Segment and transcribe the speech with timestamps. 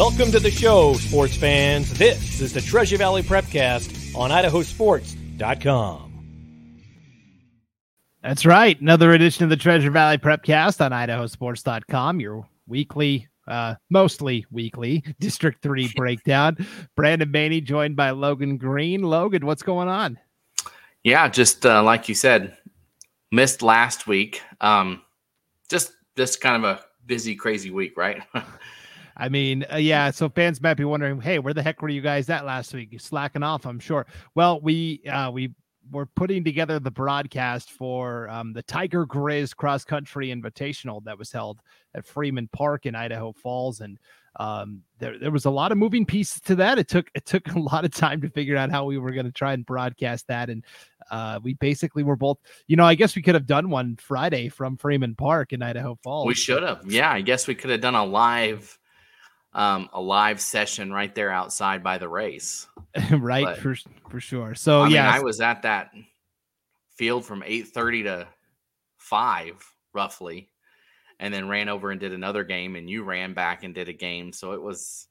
[0.00, 1.92] Welcome to the show, sports fans.
[1.98, 6.24] This is the Treasure Valley Prepcast on idahosports.com.
[8.22, 8.80] That's right.
[8.80, 15.60] Another edition of the Treasure Valley Prepcast on idahosports.com, your weekly, uh, mostly weekly District
[15.62, 16.66] 3 breakdown.
[16.96, 19.02] Brandon Maney joined by Logan Green.
[19.02, 20.18] Logan, what's going on?
[21.04, 22.56] Yeah, just uh, like you said,
[23.30, 24.40] missed last week.
[24.62, 25.02] Um,
[25.68, 28.22] just just kind of a busy, crazy week, right?
[29.20, 30.10] I mean, uh, yeah.
[30.10, 32.88] So fans might be wondering, hey, where the heck were you guys at last week?
[32.90, 34.06] You're slacking off, I'm sure.
[34.34, 35.54] Well, we uh, we
[35.90, 41.32] were putting together the broadcast for um, the Tiger Grizz Cross Country Invitational that was
[41.32, 41.60] held
[41.94, 43.98] at Freeman Park in Idaho Falls, and
[44.36, 46.78] um, there there was a lot of moving pieces to that.
[46.78, 49.26] It took it took a lot of time to figure out how we were going
[49.26, 50.64] to try and broadcast that, and
[51.10, 52.38] uh, we basically were both.
[52.68, 55.98] You know, I guess we could have done one Friday from Freeman Park in Idaho
[56.02, 56.26] Falls.
[56.26, 56.90] We should have.
[56.90, 58.78] Yeah, I guess we could have done a live
[59.52, 62.68] um, a live session right there outside by the race.
[63.10, 63.76] right, but, for
[64.08, 64.54] for sure.
[64.54, 65.90] So yeah, I was at that
[66.96, 68.28] field from eight thirty to
[68.96, 69.54] five
[69.92, 70.48] roughly,
[71.18, 73.92] and then ran over and did another game, and you ran back and did a
[73.92, 74.32] game.
[74.32, 75.08] So it was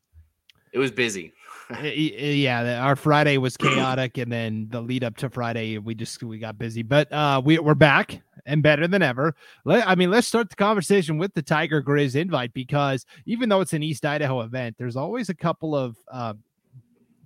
[0.74, 1.34] it was busy.
[1.84, 6.40] yeah, our Friday was chaotic, and then the lead up to Friday, we just we
[6.40, 6.82] got busy.
[6.82, 9.36] But uh, we we're back and better than ever.
[9.66, 13.62] Let, I mean, let's start the conversation with the Tiger Grizz invite because even though
[13.62, 16.34] it's an East Idaho event, there's always a couple of uh,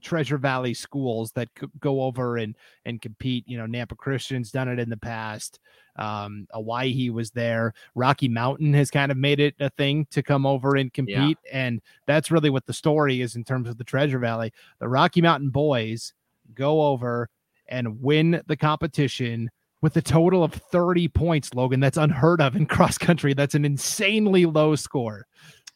[0.04, 3.48] Treasure Valley schools that go over and and compete.
[3.48, 5.60] You know, Nampa Christian's done it in the past.
[5.96, 7.74] Um, Owyhee was there.
[7.96, 11.52] Rocky Mountain has kind of made it a thing to come over and compete, yeah.
[11.52, 14.52] and that's really what the story is in terms of the Treasure Valley.
[14.80, 16.14] The Rocky Mountain boys
[16.54, 17.30] go over
[17.68, 19.50] and win the competition
[19.82, 21.80] with a total of 30 points, Logan.
[21.80, 23.34] That's unheard of in cross country.
[23.34, 25.28] That's an insanely low score.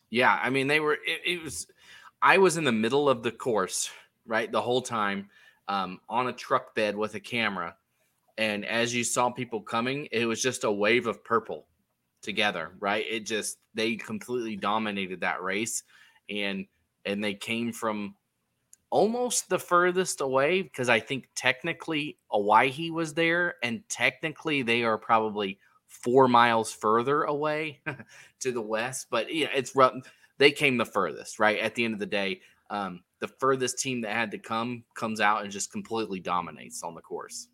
[0.09, 0.93] Yeah, I mean they were.
[0.93, 1.67] It, it was.
[2.21, 3.91] I was in the middle of the course,
[4.27, 5.29] right, the whole time,
[5.67, 7.75] um, on a truck bed with a camera,
[8.37, 11.65] and as you saw people coming, it was just a wave of purple
[12.21, 13.05] together, right?
[13.09, 15.83] It just they completely dominated that race,
[16.29, 16.65] and
[17.05, 18.15] and they came from
[18.89, 24.97] almost the furthest away because I think technically Owyhee was there, and technically they are
[24.97, 27.79] probably four miles further away
[28.39, 29.07] to the west.
[29.09, 29.93] But yeah, it's rough.
[30.37, 31.59] They came the furthest, right?
[31.59, 35.19] At the end of the day, um, the furthest team that had to come comes
[35.19, 37.47] out and just completely dominates on the course.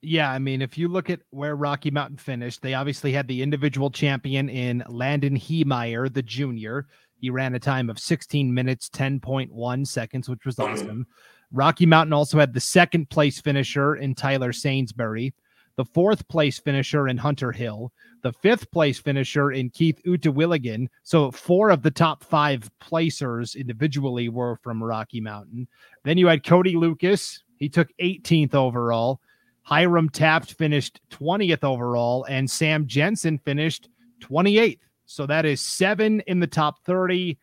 [0.00, 3.42] Yeah, I mean, if you look at where Rocky Mountain finished, they obviously had the
[3.42, 6.86] individual champion in Landon Heemeyer, the junior,
[7.20, 10.72] he ran a time of 16 minutes, 10.1 seconds, which was mm-hmm.
[10.72, 11.06] awesome.
[11.50, 15.34] Rocky Mountain also had the second place finisher in Tyler Sainsbury,
[15.78, 20.88] the fourth place finisher in Hunter Hill, the fifth place finisher in Keith Utawilligan.
[21.04, 25.68] So four of the top five placers individually were from Rocky Mountain.
[26.02, 27.44] Then you had Cody Lucas.
[27.58, 29.20] He took 18th overall.
[29.62, 33.88] Hiram Taft finished 20th overall, and Sam Jensen finished
[34.20, 34.80] 28th.
[35.06, 37.38] So that is seven in the top 30,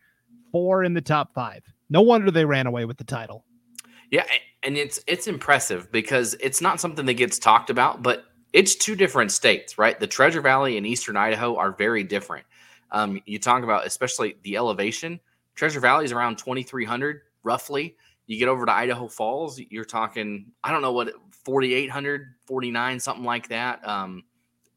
[0.52, 1.62] four in the top five.
[1.88, 3.46] No wonder they ran away with the title.
[4.10, 4.24] Yeah,
[4.62, 8.94] and it's it's impressive because it's not something that gets talked about, but it's two
[8.94, 9.98] different states, right?
[9.98, 12.46] The Treasure Valley and Eastern Idaho are very different.
[12.90, 15.20] Um, you talk about especially the elevation.
[15.54, 17.96] Treasure Valley is around 2,300 roughly.
[18.26, 21.12] You get over to Idaho Falls, you're talking, I don't know what,
[21.44, 24.24] 4,800, 49, something like that, um,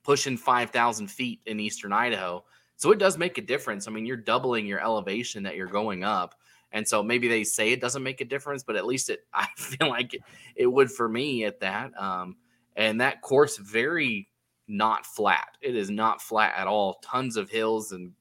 [0.03, 2.43] pushing 5,000 feet in Eastern Idaho.
[2.75, 3.87] So it does make a difference.
[3.87, 6.35] I mean, you're doubling your elevation that you're going up.
[6.71, 9.47] And so maybe they say it doesn't make a difference, but at least it, I
[9.57, 10.21] feel like it,
[10.55, 11.91] it would for me at that.
[11.99, 12.37] Um,
[12.75, 14.29] and that course, very
[14.67, 15.57] not flat.
[15.61, 16.99] It is not flat at all.
[17.03, 18.13] Tons of hills and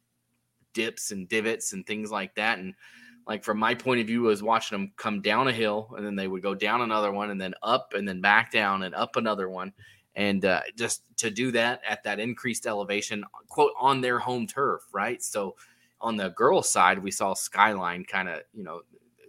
[0.73, 2.59] dips and divots and things like that.
[2.59, 2.75] And
[3.27, 6.17] like from my point of view, was watching them come down a hill and then
[6.17, 9.17] they would go down another one and then up and then back down and up
[9.17, 9.73] another one
[10.19, 14.83] and uh, just to do that at that increased elevation, quote, on their home turf,
[14.93, 15.23] right?
[15.23, 15.55] So
[16.01, 18.83] on the girls' side, we saw Skyline kind of, you know,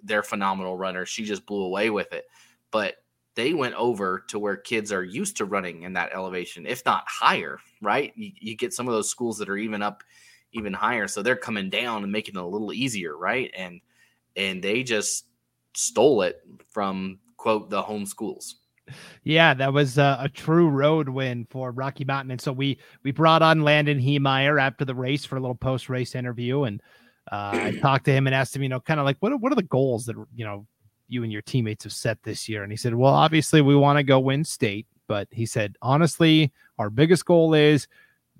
[0.03, 1.05] their phenomenal runner.
[1.05, 2.25] She just blew away with it,
[2.71, 2.95] but
[3.35, 7.03] they went over to where kids are used to running in that elevation, if not
[7.07, 8.11] higher, right?
[8.15, 10.03] You, you get some of those schools that are even up,
[10.53, 13.51] even higher, so they're coming down and making it a little easier, right?
[13.55, 13.81] And
[14.35, 15.25] and they just
[15.75, 18.57] stole it from quote the home schools.
[19.23, 23.11] Yeah, that was a, a, true road win for Rocky Mountain, and so we we
[23.11, 26.81] brought on Landon Heemeyer after the race for a little post race interview, and
[27.31, 29.37] uh, I talked to him and asked him, you know, kind of like what are,
[29.37, 30.65] what are the goals that you know
[31.07, 33.97] you and your teammates have set this year, and he said, well, obviously we want
[33.97, 37.87] to go win state, but he said honestly, our biggest goal is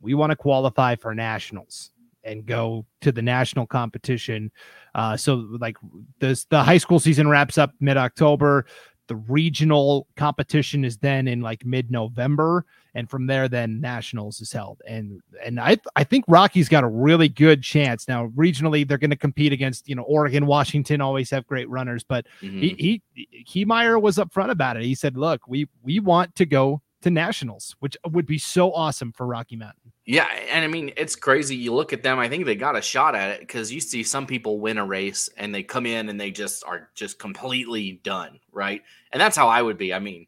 [0.01, 1.91] we want to qualify for nationals.
[2.25, 4.51] and go to the national competition.
[4.93, 5.77] Uh, so like
[6.19, 8.65] this, the high school season wraps up mid October.
[9.09, 12.63] The regional competition is then in like mid November,
[12.93, 14.81] and from there, then nationals is held.
[14.87, 18.27] And and I I think Rocky's got a really good chance now.
[18.27, 22.27] Regionally, they're going to compete against you know Oregon, Washington always have great runners, but
[22.41, 22.61] mm-hmm.
[22.61, 24.83] he he Heemeyer was upfront about it.
[24.83, 29.11] He said, "Look, we we want to go to nationals, which would be so awesome
[29.11, 31.55] for Rocky Mountain." Yeah, and I mean it's crazy.
[31.55, 32.17] You look at them.
[32.19, 34.85] I think they got a shot at it because you see some people win a
[34.85, 38.81] race and they come in and they just are just completely done, right?
[39.11, 39.93] And that's how I would be.
[39.93, 40.25] I mean,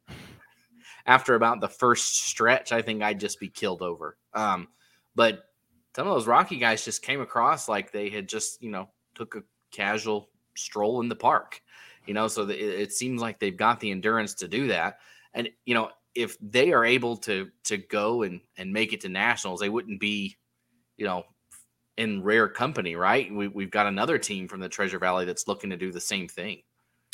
[1.06, 4.18] after about the first stretch, I think I'd just be killed over.
[4.34, 4.68] Um,
[5.16, 5.46] but
[5.96, 9.36] some of those Rocky guys just came across like they had just you know took
[9.36, 11.62] a casual stroll in the park,
[12.06, 12.28] you know.
[12.28, 15.00] So it, it seems like they've got the endurance to do that.
[15.34, 19.10] And you know, if they are able to to go and and make it to
[19.10, 20.38] nationals, they wouldn't be,
[20.98, 21.24] you know,
[21.98, 23.34] in rare company, right?
[23.34, 26.28] We we've got another team from the Treasure Valley that's looking to do the same
[26.28, 26.62] thing.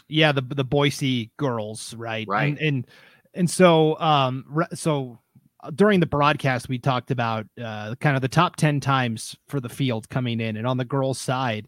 [0.07, 2.27] Yeah, the the Boise girls, right?
[2.27, 2.49] Right.
[2.49, 2.87] And and,
[3.33, 5.19] and so um so
[5.63, 9.59] uh, during the broadcast we talked about uh kind of the top 10 times for
[9.59, 11.67] the field coming in and on the girls side,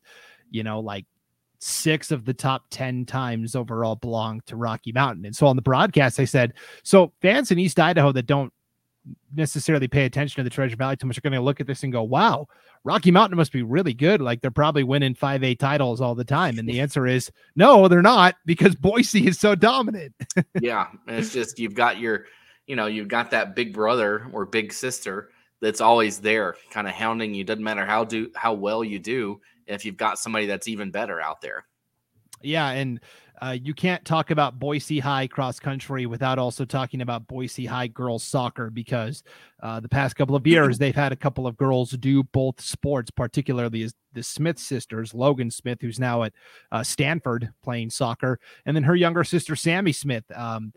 [0.50, 1.06] you know, like
[1.60, 5.26] six of the top 10 times overall belong to Rocky Mountain.
[5.26, 6.54] And so on the broadcast, I said,
[6.84, 8.52] so fans in East Idaho that don't
[9.36, 11.84] necessarily pay attention to the Treasure Valley too much are going to look at this
[11.84, 12.48] and go, wow,
[12.84, 14.22] Rocky Mountain must be really good.
[14.22, 16.60] Like they're probably winning 5A titles all the time.
[16.60, 20.14] And the answer is no, they're not because Boise is so dominant.
[20.62, 20.88] yeah.
[21.08, 22.26] It's just you've got your,
[22.68, 25.30] you know, you've got that big brother or big sister
[25.62, 27.44] that's always there, kind of hounding you.
[27.44, 31.22] Doesn't matter how do how well you do if you've got somebody that's even better
[31.22, 31.66] out there.
[32.42, 33.00] Yeah, and
[33.42, 37.88] uh, you can't talk about Boise High cross country without also talking about Boise High
[37.88, 39.24] girls soccer because
[39.62, 43.12] uh, the past couple of years they've had a couple of girls do both sports,
[43.12, 46.34] particularly the Smith sisters, Logan Smith, who's now at
[46.72, 50.26] uh, Stanford playing soccer, and then her younger sister Sammy Smith.
[50.36, 50.74] Um,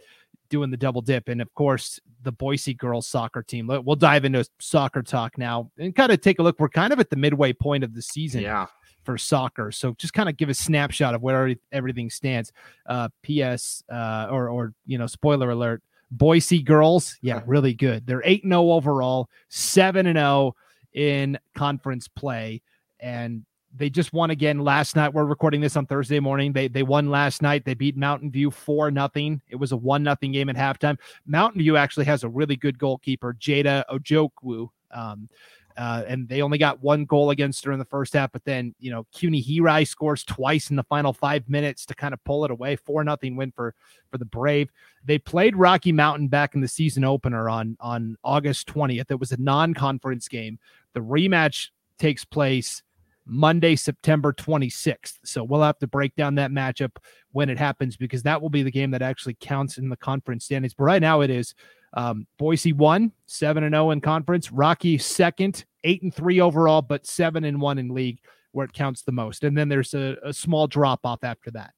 [0.48, 1.30] doing the double dip.
[1.30, 3.68] And of course, the Boise girls soccer team.
[3.68, 6.60] We'll dive into soccer talk now and kind of take a look.
[6.60, 8.42] We're kind of at the midway point of the season.
[8.42, 8.66] Yeah
[9.04, 9.72] for soccer.
[9.72, 12.52] So just kind of give a snapshot of where everything stands.
[12.86, 13.82] Uh, P.S.
[13.90, 18.06] Uh, or or you know, spoiler alert: Boise girls, yeah, really good.
[18.06, 20.54] They're eight and zero oh overall, seven and zero oh
[20.92, 22.62] in conference play,
[23.00, 23.44] and
[23.74, 25.14] they just won again last night.
[25.14, 26.52] We're recording this on Thursday morning.
[26.52, 27.64] They they won last night.
[27.64, 29.40] They beat Mountain View four nothing.
[29.48, 30.98] It was a one nothing game at halftime.
[31.26, 34.68] Mountain View actually has a really good goalkeeper, Jada Ojokwu.
[34.90, 35.28] Um,
[35.76, 38.32] uh, and they only got one goal against her in the first half.
[38.32, 42.14] But then, you know, CUNY Hirai scores twice in the final five minutes to kind
[42.14, 42.76] of pull it away.
[42.76, 43.74] Four nothing win for
[44.10, 44.70] for the Brave.
[45.04, 49.10] They played Rocky Mountain back in the season opener on on August twentieth.
[49.10, 50.58] It was a non conference game.
[50.92, 52.82] The rematch takes place
[53.24, 55.18] Monday, September 26th.
[55.24, 56.96] So we'll have to break down that matchup
[57.32, 60.44] when it happens because that will be the game that actually counts in the conference
[60.44, 60.74] standings.
[60.74, 61.54] But right now it is
[61.94, 64.50] um, Boise one, seven and zero oh in conference.
[64.52, 68.20] Rocky second, eight and three overall, but seven and one in league
[68.52, 69.44] where it counts the most.
[69.44, 71.72] And then there's a, a small drop off after that.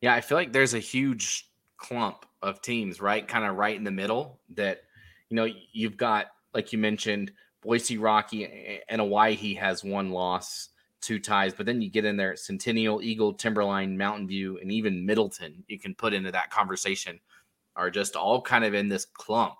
[0.00, 1.48] Yeah, I feel like there's a huge
[1.78, 3.26] clump of teams, right?
[3.26, 4.82] Kind of right in the middle that,
[5.30, 7.32] you know, you've got, like you mentioned,
[7.62, 10.68] Boise Rocky and Owyhee has one loss,
[11.00, 15.04] two ties, but then you get in there Centennial, Eagle, Timberline, Mountain View, and even
[15.04, 15.64] Middleton.
[15.66, 17.18] You can put into that conversation
[17.76, 19.56] are just all kind of in this clump.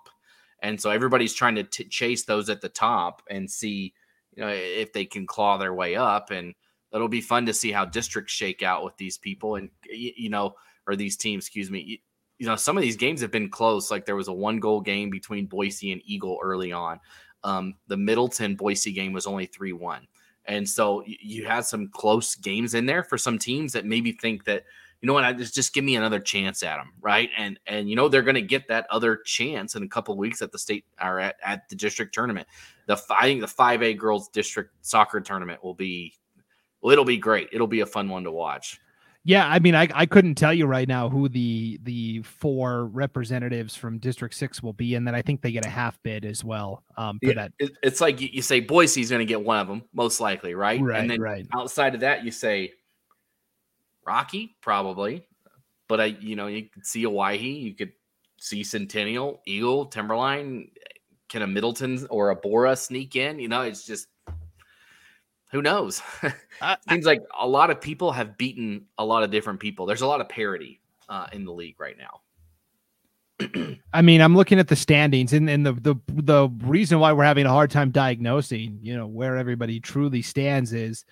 [0.61, 3.93] And so everybody's trying to t- chase those at the top and see,
[4.35, 6.31] you know, if they can claw their way up.
[6.31, 6.53] And
[6.91, 10.55] it'll be fun to see how districts shake out with these people and, you know,
[10.87, 12.01] or these teams, excuse me.
[12.39, 13.91] You know, some of these games have been close.
[13.91, 16.99] Like there was a one goal game between Boise and Eagle early on.
[17.43, 20.07] Um, the Middleton Boise game was only 3 1.
[20.45, 24.45] And so you had some close games in there for some teams that maybe think
[24.45, 24.63] that,
[25.01, 25.23] you know what?
[25.23, 27.29] I just just give me another chance at them, right?
[27.37, 30.41] And and you know they're going to get that other chance in a couple weeks
[30.41, 32.47] at the state or at, at the district tournament.
[32.87, 36.13] The I think the five A girls district soccer tournament will be
[36.81, 37.49] well, it'll be great.
[37.51, 38.79] It'll be a fun one to watch.
[39.23, 43.75] Yeah, I mean, I, I couldn't tell you right now who the the four representatives
[43.75, 46.45] from District Six will be, and then I think they get a half bid as
[46.45, 47.71] well um, for yeah, that.
[47.83, 50.79] it's like you, you say Boise's going to get one of them, most likely, right?
[50.81, 51.01] Right.
[51.01, 51.45] And then right.
[51.53, 52.71] outside of that, you say
[54.07, 55.27] Rocky, probably.
[55.87, 57.91] But I, you know, you could see a Owyhee, you could
[58.39, 60.71] see Centennial, Eagle, Timberline.
[61.29, 63.37] Can a Middleton or a Borah sneak in?
[63.39, 64.07] You know, it's just
[65.51, 66.01] who knows?
[66.61, 69.85] uh, Seems like a lot of people have beaten a lot of different people.
[69.85, 72.21] There's a lot of parity uh, in the league right now.
[73.93, 77.23] I mean, I'm looking at the standings, and, and the, the the reason why we're
[77.23, 81.05] having a hard time diagnosing, you know, where everybody truly stands is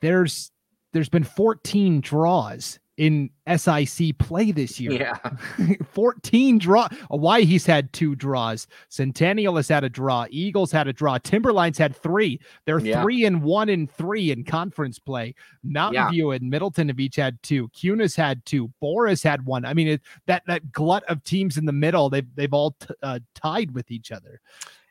[0.00, 0.50] there's
[0.96, 4.92] there's been 14 draws in SIC play this year.
[4.92, 5.18] Yeah.
[5.92, 6.88] 14 draw.
[7.10, 8.66] Owyhee's had two draws.
[8.88, 10.24] Centennial has had a draw.
[10.30, 11.18] Eagles had a draw.
[11.18, 12.40] Timberlines had three.
[12.64, 13.02] They're yeah.
[13.02, 15.34] three and one and three in conference play.
[15.62, 16.10] Mountain yeah.
[16.10, 17.68] View and Middleton have each had two.
[17.68, 18.72] Kunas had two.
[18.80, 19.66] Borah's had one.
[19.66, 22.94] I mean, it, that that glut of teams in the middle, they've they've all t-
[23.02, 24.40] uh, tied with each other.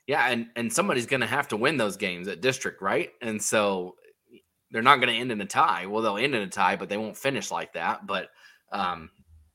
[0.05, 3.11] Yeah, and and somebody's going to have to win those games at district, right?
[3.23, 3.95] And so
[4.75, 5.85] they're not going to end in a tie.
[5.85, 8.05] Well, they'll end in a tie, but they won't finish like that.
[8.05, 8.31] But
[8.73, 9.09] um,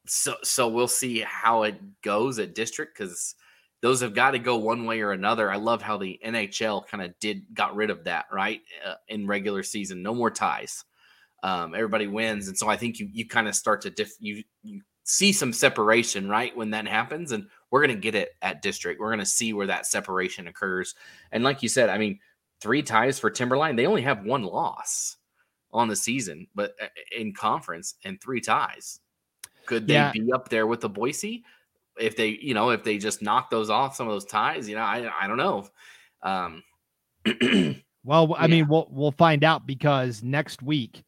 [0.07, 3.35] so so we'll see how it goes at district because
[3.83, 5.53] those have got to go one way or another.
[5.53, 9.27] I love how the NHL kind of did got rid of that right uh, in
[9.27, 10.03] regular season.
[10.03, 10.87] No more ties.
[11.43, 14.43] Um, everybody wins, and so I think you you kind of start to diff you
[14.63, 18.99] you see some separation right when that happens, and we're gonna get it at district.
[18.99, 20.95] We're gonna see where that separation occurs,
[21.31, 22.21] and like you said, I mean
[22.61, 23.77] three ties for Timberline.
[23.77, 25.17] They only have one loss
[25.73, 26.87] on the season, but uh,
[27.17, 29.01] in conference and three ties.
[29.67, 30.13] Could they yeah.
[30.13, 31.45] be up there with the Boise
[31.99, 34.69] if they, you know, if they just knock those off some of those ties?
[34.69, 35.69] You know, I I don't know.
[36.23, 36.63] Um,
[38.05, 38.47] well, I yeah.
[38.49, 41.05] mean, we'll we'll find out because next week,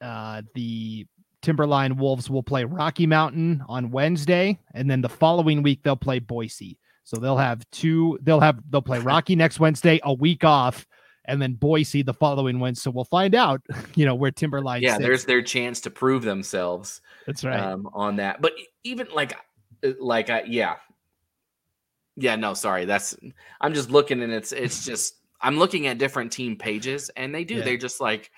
[0.00, 1.06] uh, the
[1.42, 6.18] Timberline Wolves will play Rocky Mountain on Wednesday, and then the following week they'll play
[6.18, 6.78] Boise.
[7.04, 8.18] So they'll have two.
[8.22, 10.86] They'll have they'll play Rocky next Wednesday, a week off,
[11.26, 12.84] and then Boise the following Wednesday.
[12.84, 13.60] So we'll find out,
[13.94, 14.82] you know, where Timberline.
[14.82, 15.04] Yeah, sits.
[15.04, 17.02] there's their chance to prove themselves.
[17.26, 18.40] That's right um, on that.
[18.40, 18.52] But
[18.84, 19.36] even like,
[19.84, 20.76] uh, like, uh, yeah,
[22.16, 22.36] yeah.
[22.36, 22.86] No, sorry.
[22.86, 23.14] That's
[23.60, 27.44] I'm just looking, and it's it's just I'm looking at different team pages, and they
[27.44, 27.56] do.
[27.56, 27.64] Yeah.
[27.64, 28.30] They're just like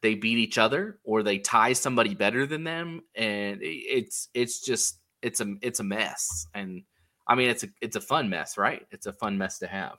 [0.00, 4.98] they beat each other or they tie somebody better than them, and it's it's just
[5.20, 6.82] it's a it's a mess and
[7.28, 8.86] I mean, it's a it's a fun mess, right?
[8.90, 9.98] It's a fun mess to have.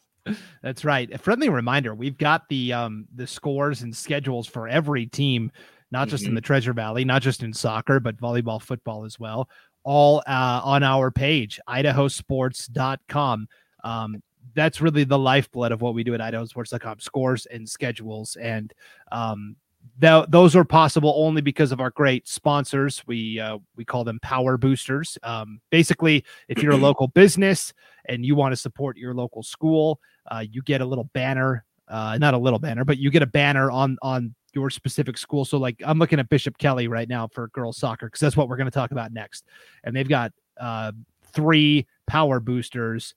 [0.64, 1.12] That's right.
[1.14, 5.52] A friendly reminder: we've got the um the scores and schedules for every team,
[5.92, 6.30] not just mm-hmm.
[6.30, 9.50] in the Treasure Valley, not just in soccer, but volleyball, football as well.
[9.84, 13.48] All uh, on our page, idahosports.com.
[13.84, 14.24] Um,
[14.56, 18.74] that's really the lifeblood of what we do at idahosports.com scores and schedules and
[19.12, 19.56] um,
[20.02, 23.04] th- those are possible only because of our great sponsors.
[23.08, 25.18] We uh, we call them power boosters.
[25.24, 27.74] Um, basically, if you're a local business
[28.06, 30.00] and you want to support your local school,
[30.32, 33.28] uh, you get a little banner, uh, not a little banner, but you get a
[33.28, 35.46] banner on on your specific school.
[35.46, 38.50] So, like, I'm looking at Bishop Kelly right now for girls soccer because that's what
[38.50, 39.46] we're going to talk about next,
[39.84, 40.92] and they've got uh,
[41.32, 43.16] three power boosters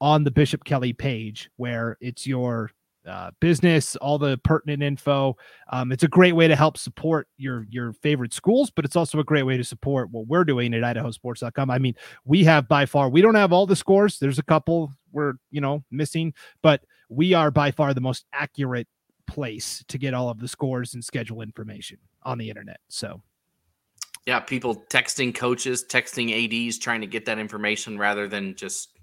[0.00, 2.72] on the Bishop Kelly page where it's your
[3.06, 5.36] uh, business, all the pertinent info.
[5.72, 9.18] Um, it's a great way to help support your your favorite schools, but it's also
[9.18, 11.70] a great way to support what we're doing at idahosports.com.
[11.70, 11.94] I mean,
[12.24, 14.18] we have by far we don't have all the scores.
[14.18, 16.32] There's a couple we're you know missing,
[16.62, 18.88] but we are by far the most accurate
[19.26, 22.80] place to get all of the scores and schedule information on the internet.
[22.88, 23.22] So
[24.26, 28.98] yeah, people texting coaches, texting ADs, trying to get that information rather than just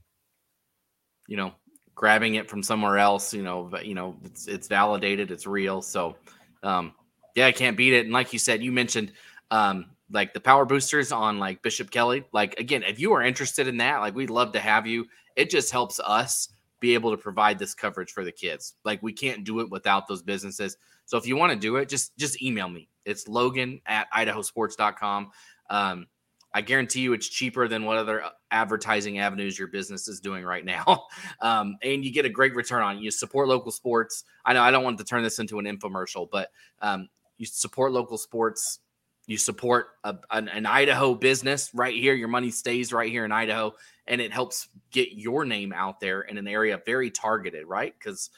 [1.27, 1.53] you know
[1.99, 3.33] grabbing it from somewhere else.
[3.33, 5.81] You know, but you know, it's it's validated, it's real.
[5.81, 6.15] So,
[6.63, 6.93] um,
[7.35, 8.05] yeah, I can't beat it.
[8.05, 9.11] And like you said, you mentioned
[9.51, 12.23] um, like the power boosters on like Bishop Kelly.
[12.31, 15.07] Like again, if you are interested in that, like we'd love to have you.
[15.35, 16.47] It just helps us
[16.79, 18.75] be able to provide this coverage for the kids.
[18.85, 20.77] Like we can't do it without those businesses.
[21.05, 22.87] So if you want to do it, just just email me.
[23.03, 25.31] It's Logan at idahosports.com.
[25.69, 26.07] Um,
[26.53, 30.43] I guarantee you it's cheaper than what other uh, advertising avenues your business is doing
[30.43, 31.07] right now.
[31.41, 33.01] Um, and you get a great return on it.
[33.01, 34.25] You support local sports.
[34.45, 36.49] I know I don't want to turn this into an infomercial, but
[36.81, 38.79] um, you support local sports.
[39.25, 42.13] You support a, an, an, Idaho business right here.
[42.13, 43.73] Your money stays right here in Idaho,
[44.07, 47.93] and it helps get your name out there in an area very targeted, right?
[47.97, 48.31] Because,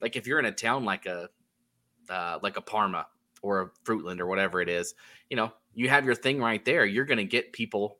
[0.00, 1.28] like, if you're in a town like a
[2.08, 3.06] uh, like a Parma
[3.42, 4.94] or a Fruitland or whatever it is,
[5.30, 6.84] you know, you have your thing right there.
[6.84, 7.98] You're going to get people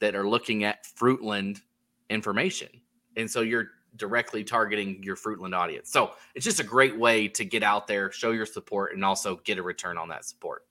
[0.00, 1.62] that are looking at Fruitland
[2.10, 2.68] information.
[3.16, 5.90] And so you're directly targeting your Fruitland audience.
[5.90, 9.36] So it's just a great way to get out there, show your support, and also
[9.44, 10.66] get a return on that support.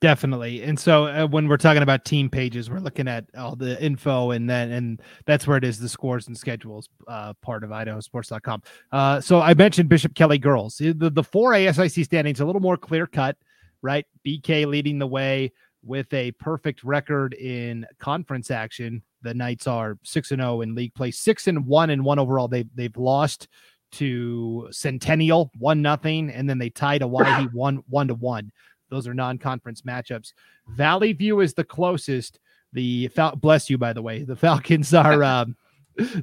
[0.00, 0.62] Definitely.
[0.62, 4.30] And so uh, when we're talking about team pages, we're looking at all the info
[4.30, 8.62] and then and that's where it is the scores and schedules uh, part of idahosports.com.
[8.90, 10.78] Uh, so I mentioned Bishop Kelly girls.
[10.78, 13.36] The the four A SIC standings a little more clear cut,
[13.82, 14.06] right?
[14.26, 15.52] BK leading the way
[15.84, 19.02] with a perfect record in conference action.
[19.22, 22.18] The Knights are six and zero oh in league play, six and one and one
[22.18, 22.48] overall.
[22.48, 23.48] They they've lost
[23.92, 28.50] to Centennial one nothing, and then they tied a Owyhee one one to one.
[28.88, 30.32] Those are non-conference matchups.
[30.68, 32.40] Valley View is the closest
[32.72, 34.24] The Fal- bless you, by the way.
[34.24, 35.56] The Falcons are um,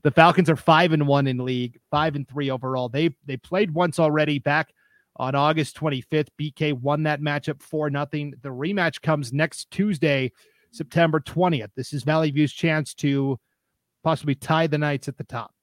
[0.03, 2.89] the Falcons are five and one in league, five and three overall.
[2.89, 4.73] They they played once already back
[5.17, 6.29] on August 25th.
[6.39, 8.33] BK won that matchup four nothing.
[8.41, 10.31] The rematch comes next Tuesday,
[10.71, 11.71] September 20th.
[11.75, 13.39] This is Valley View's chance to
[14.03, 15.53] possibly tie the Knights at the top.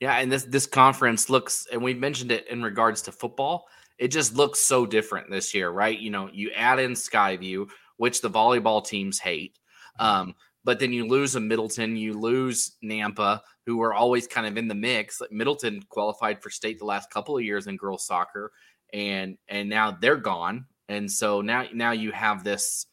[0.00, 3.66] Yeah, and this this conference looks, and we mentioned it in regards to football.
[3.98, 5.98] It just looks so different this year, right?
[5.98, 9.58] You know, you add in Skyview, which the volleyball teams hate.
[9.98, 14.56] Um, but then you lose a Middleton, you lose Nampa, who were always kind of
[14.56, 15.20] in the mix.
[15.30, 18.52] Middleton qualified for state the last couple of years in girls soccer,
[18.92, 22.86] and and now they're gone, and so now now you have this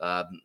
[0.00, 0.40] um,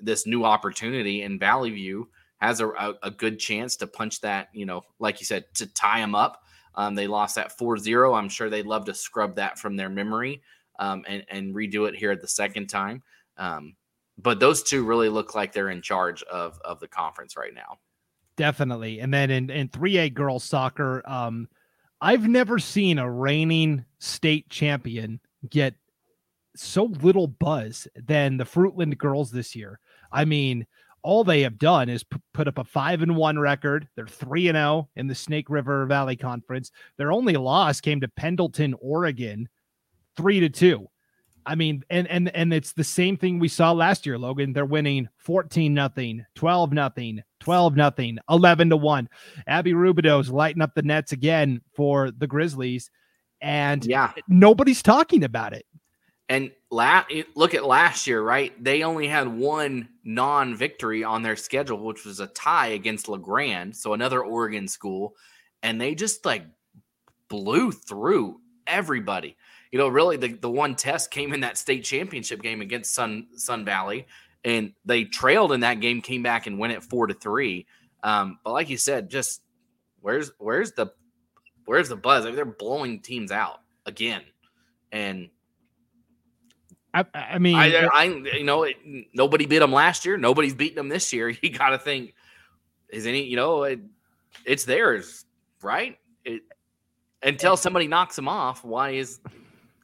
[0.00, 2.08] this new opportunity, and Valley View
[2.38, 5.66] has a, a, a, good chance to punch that, you know, like you said, to
[5.66, 6.42] tie them up.
[6.74, 8.14] Um, they lost that 4 0.
[8.14, 10.42] I'm sure they'd love to scrub that from their memory
[10.78, 13.02] um, and, and redo it here at the second time.
[13.38, 13.74] Um,
[14.18, 17.78] but those two really look like they're in charge of, of the conference right now.
[18.36, 19.00] Definitely.
[19.00, 21.48] And then in, in 3A girls soccer, um,
[22.00, 25.74] I've never seen a reigning state champion get
[26.54, 29.80] so little buzz than the Fruitland girls this year.
[30.12, 30.66] I mean,
[31.02, 33.88] all they have done is p- put up a five and one record.
[33.94, 36.70] They're three and zero oh in the Snake River Valley Conference.
[36.96, 39.48] Their only loss came to Pendleton, Oregon,
[40.16, 40.88] three to two.
[41.46, 44.52] I mean, and and and it's the same thing we saw last year, Logan.
[44.52, 49.08] They're winning 14 nothing, 12 nothing, 12 nothing, 11 to 1.
[49.46, 52.90] Abby Rubido's lighting up the nets again for the Grizzlies
[53.40, 55.66] and yeah, nobody's talking about it.
[56.28, 58.52] And la- eh, look at last year, right?
[58.62, 63.76] They only had one non-victory on their schedule, which was a tie against La Grande,
[63.76, 65.14] so another Oregon school,
[65.62, 66.44] and they just like
[67.28, 69.36] blew through everybody.
[69.76, 73.26] You know, really the, the one test came in that state championship game against Sun
[73.36, 74.06] Sun Valley,
[74.42, 77.66] and they trailed in that game, came back and went it four to three.
[78.02, 79.42] Um, but like you said, just
[80.00, 80.86] where's where's the
[81.66, 82.24] where's the buzz?
[82.24, 84.22] I mean, they're blowing teams out again,
[84.92, 85.28] and
[86.94, 88.76] I, I mean, I, I, you know, it,
[89.12, 90.16] nobody beat them last year.
[90.16, 91.36] Nobody's beating them this year.
[91.42, 92.14] You got to think,
[92.88, 93.80] is any, you know, it,
[94.46, 95.26] it's theirs,
[95.60, 95.98] right?
[96.24, 96.40] It,
[97.22, 99.20] until somebody knocks them off, why is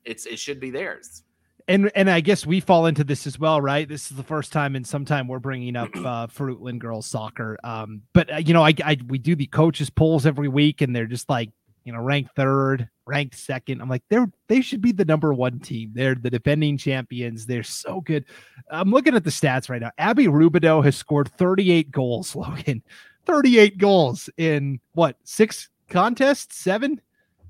[0.04, 1.22] it's it should be theirs.
[1.68, 3.88] And and I guess we fall into this as well, right?
[3.88, 7.58] This is the first time in some time we're bringing up uh, Fruitland girls soccer.
[7.62, 10.94] Um, but uh, you know, I, I we do the coaches polls every week, and
[10.94, 11.50] they're just like
[11.84, 13.80] you know, ranked third, ranked second.
[13.80, 15.90] I'm like, they're they should be the number one team.
[15.94, 17.46] They're the defending champions.
[17.46, 18.24] They're so good.
[18.70, 19.90] I'm looking at the stats right now.
[19.98, 22.82] Abby Rubido has scored 38 goals, Logan.
[23.26, 26.56] 38 goals in what six contests?
[26.56, 27.00] Seven?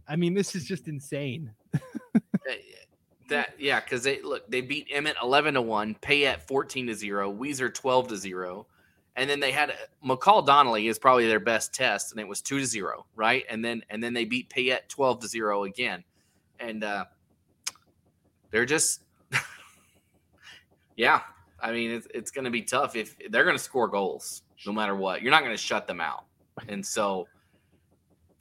[0.08, 1.52] I mean, this is just insane.
[3.28, 7.32] that yeah, because they look, they beat Emmett 11 to 1, Payette 14 to 0,
[7.32, 8.66] Weiser 12 to 0.
[9.14, 9.74] And then they had
[10.04, 13.44] McCall Donnelly is probably their best test, and it was two to zero, right?
[13.50, 16.02] And then and then they beat Payette twelve to zero again,
[16.58, 17.04] and uh,
[18.50, 19.02] they're just,
[20.96, 21.20] yeah.
[21.60, 24.72] I mean, it's it's going to be tough if they're going to score goals no
[24.72, 25.20] matter what.
[25.20, 26.24] You're not going to shut them out,
[26.68, 27.28] and so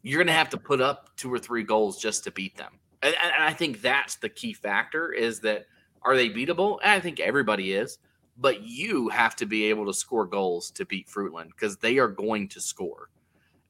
[0.03, 2.79] you're going to have to put up two or three goals just to beat them.
[3.03, 5.65] And, and I think that's the key factor is that
[6.03, 6.79] are they beatable?
[6.81, 7.99] And I think everybody is
[8.41, 12.07] but you have to be able to score goals to beat Fruitland because they are
[12.07, 13.09] going to score.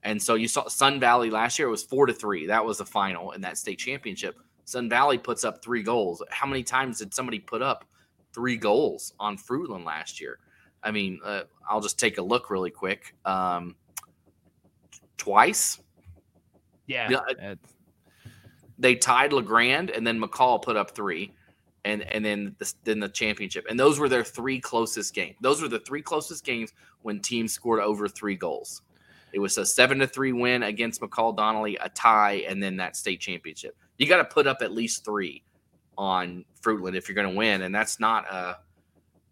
[0.04, 2.48] And so you saw Sun Valley last year it was four to three.
[2.48, 4.40] That was the final in that state championship.
[4.66, 6.24] Sun Valley puts up three goals.
[6.30, 7.86] How many times did somebody put up
[8.34, 10.40] three goals on Fruitland last year?
[10.82, 13.14] I mean, uh, I'll just take a look really quick.
[13.26, 13.76] Um,
[15.18, 15.80] twice.
[16.88, 17.10] Yeah.
[17.10, 17.56] yeah
[18.82, 21.34] they tied La Grande, and then McCall put up three
[21.86, 23.66] and and then the, then the championship.
[23.70, 25.36] And those were their three closest games.
[25.42, 28.82] Those were the three closest games when teams scored over three goals.
[29.34, 32.98] It was a seven to three win against McCall Donnelly, a tie, and then that
[32.98, 33.76] state championship.
[33.98, 35.44] You got to put up at least three
[35.98, 38.58] on Fruitland if you're going to win, and that's not a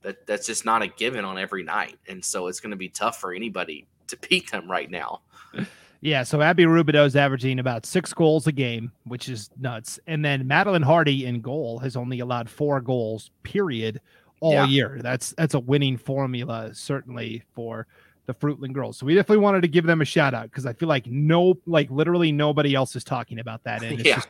[0.02, 1.98] that that's just not a given on every night.
[2.08, 5.22] And so it's going to be tough for anybody to beat them right now.
[6.02, 10.00] Yeah, so Abby Rubido is averaging about six goals a game, which is nuts.
[10.08, 14.00] And then Madeline Hardy in goal has only allowed four goals, period,
[14.40, 14.66] all yeah.
[14.66, 15.00] year.
[15.02, 17.86] That's that's a winning formula, certainly for
[18.28, 18.98] the Fruitland girls.
[18.98, 21.56] So we definitely wanted to give them a shout out because I feel like no,
[21.66, 23.84] like literally nobody else is talking about that.
[23.84, 24.16] And it's yeah.
[24.16, 24.30] just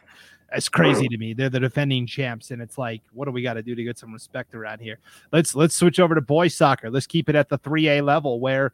[0.51, 1.33] it's crazy to me.
[1.33, 3.99] They're the defending champs, and it's like, what do we got to do to get
[3.99, 4.97] some respect around here?
[5.31, 6.89] Let's let's switch over to boys soccer.
[6.89, 8.73] Let's keep it at the 3A level where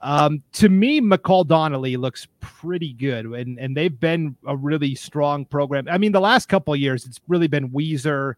[0.00, 5.44] um, to me, McCall Donnelly looks pretty good, and and they've been a really strong
[5.44, 5.88] program.
[5.90, 8.34] I mean, the last couple years, it's really been Weiser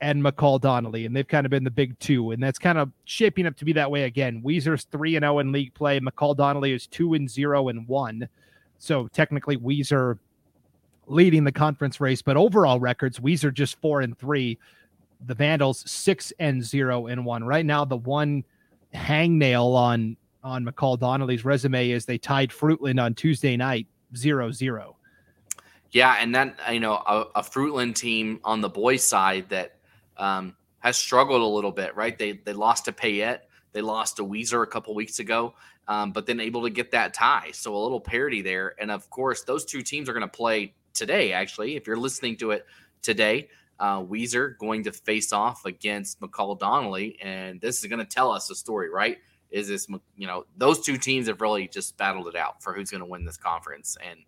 [0.00, 2.92] and McCall Donnelly, and they've kind of been the big two, and that's kind of
[3.04, 4.42] shaping up to be that way again.
[4.42, 5.98] Weiser's three and zero oh in league play.
[5.98, 8.28] McCall Donnelly is two and zero and one,
[8.78, 10.18] so technically Weiser
[11.06, 14.58] leading the conference race, but overall records, Weiser just four and three.
[15.26, 17.44] The Vandals six and zero and one.
[17.44, 18.44] Right now, the one
[18.94, 24.96] hangnail on on McCall Donnelly's resume is they tied Fruitland on Tuesday night zero zero.
[25.90, 29.76] Yeah, and then you know a, a Fruitland team on the boys' side that
[30.16, 32.16] um, has struggled a little bit, right?
[32.16, 35.54] They they lost to Payette, they lost to Weiser a couple weeks ago,
[35.88, 37.50] um, but then able to get that tie.
[37.52, 40.74] So a little parity there, and of course those two teams are going to play
[40.92, 41.32] today.
[41.32, 42.66] Actually, if you're listening to it
[43.00, 43.48] today,
[43.80, 48.30] uh, Weiser going to face off against McCall Donnelly, and this is going to tell
[48.30, 49.18] us a story, right?
[49.54, 49.86] Is this
[50.16, 53.06] you know those two teams have really just battled it out for who's going to
[53.06, 54.18] win this conference, and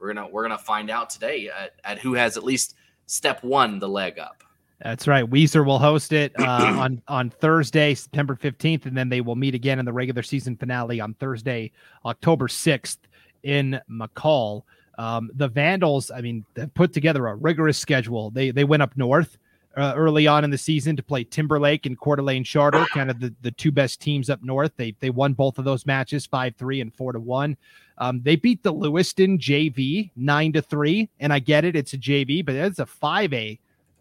[0.00, 2.74] we're gonna we're gonna find out today at, at who has at least
[3.06, 4.42] step one the leg up.
[4.80, 5.24] That's right.
[5.24, 6.42] Weiser will host it uh,
[6.78, 10.56] on on Thursday, September fifteenth, and then they will meet again in the regular season
[10.56, 11.70] finale on Thursday,
[12.04, 12.98] October sixth
[13.44, 14.62] in McCall.
[14.98, 18.30] Um, the Vandals, I mean, put together a rigorous schedule.
[18.30, 19.38] They they went up north
[19.76, 23.18] uh, early on in the season to play Timberlake and Coeur d'Alene Charter, kind of
[23.20, 24.72] the, the two best teams up north.
[24.76, 27.56] They they won both of those matches five three and four to one.
[27.98, 31.98] Um, they beat the Lewiston JV nine to three, and I get it, it's a
[31.98, 33.58] JV, but it's a five A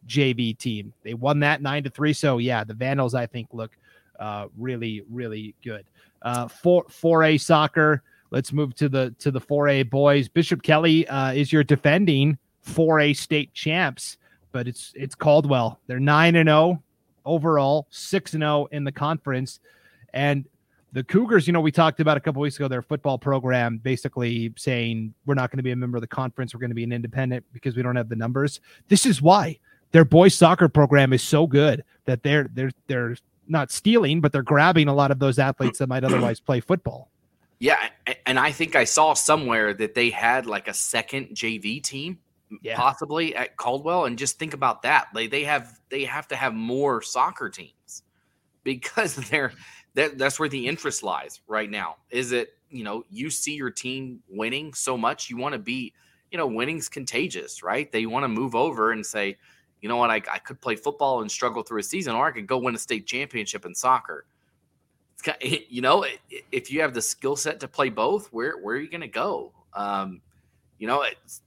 [0.08, 0.94] JV team.
[1.04, 2.14] They won that nine to three.
[2.14, 3.72] So yeah, the Vandals I think look
[4.20, 5.86] uh, really really good.
[6.22, 8.04] Uh, four four A soccer.
[8.32, 10.28] Let's move to the to the 4A boys.
[10.28, 14.18] Bishop Kelly uh, is your defending 4A state champs,
[14.54, 15.82] but it's it's Caldwell.
[15.88, 16.84] They're nine and zero oh
[17.26, 19.60] overall, six and zero oh in the conference,
[20.13, 20.46] and
[20.94, 21.46] the Cougars.
[21.46, 25.34] You know, we talked about a couple weeks ago their football program basically saying we're
[25.34, 26.54] not going to be a member of the conference.
[26.54, 28.62] We're going to be an independent because we don't have the numbers.
[28.88, 29.60] This is why
[29.92, 34.42] their boys soccer program is so good that they're they're they're not stealing, but they're
[34.42, 37.10] grabbing a lot of those athletes that might otherwise play football.
[37.60, 37.89] Yeah,
[38.26, 42.20] and I think I saw somewhere that they had like a second JV team
[42.62, 42.76] yeah.
[42.76, 45.08] possibly at Caldwell and just think about that.
[45.13, 48.04] They they have they have to have more soccer teams
[48.63, 49.52] because they're
[49.96, 51.98] that, that's where the interest lies right now.
[52.10, 55.94] Is it, you know, you see your team winning so much, you want to be,
[56.32, 57.92] you know, winning's contagious, right?
[57.92, 59.38] They want to move over and say,
[59.82, 62.32] you know what, I, I could play football and struggle through a season, or I
[62.32, 64.26] could go win a state championship in soccer
[65.42, 66.06] you know,
[66.52, 69.08] if you have the skill set to play both, where where are you going to
[69.08, 69.52] go?
[69.74, 70.22] Um,
[70.80, 71.42] you know, it's,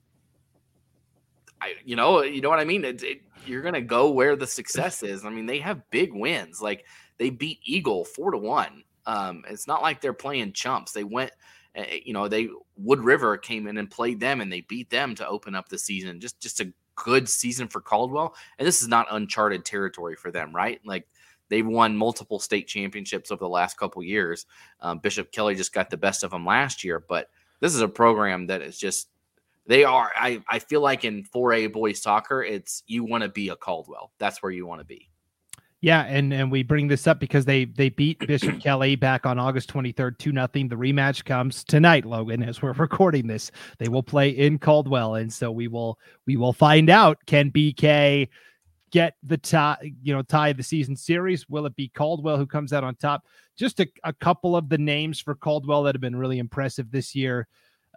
[1.61, 2.85] I, you know, you know what I mean.
[2.85, 5.25] It, it, you're to go where the success is.
[5.25, 6.61] I mean, they have big wins.
[6.61, 6.85] Like
[7.19, 8.83] they beat Eagle four to one.
[9.07, 10.93] Um, it's not like they're playing chumps.
[10.93, 11.31] They went,
[11.75, 14.91] eh, eh, you know, they Wood River came in and played them, and they beat
[14.91, 16.21] them to open up the season.
[16.21, 20.55] Just just a good season for Caldwell, and this is not uncharted territory for them,
[20.55, 20.81] right?
[20.85, 21.07] Like
[21.49, 24.47] They've won multiple state championships over the last couple years.
[24.81, 27.89] Um, Bishop Kelly just got the best of them last year, but this is a
[27.89, 29.09] program that is just
[29.67, 30.11] they are.
[30.17, 34.13] I I feel like in 4A boys soccer, it's you want to be a Caldwell.
[34.19, 35.09] That's where you want to be.
[35.83, 39.39] Yeah, and and we bring this up because they they beat Bishop Kelly back on
[39.39, 40.69] August 23rd, 2 nothing.
[40.69, 43.51] The rematch comes tonight, Logan, as we're recording this.
[43.79, 45.17] They will play in Caldwell.
[45.17, 48.29] And so we will we will find out can BK
[48.91, 51.49] get the tie, you know, tie the season series?
[51.49, 53.25] Will it be Caldwell who comes out on top?
[53.57, 57.15] Just a, a couple of the names for Caldwell that have been really impressive this
[57.15, 57.49] year.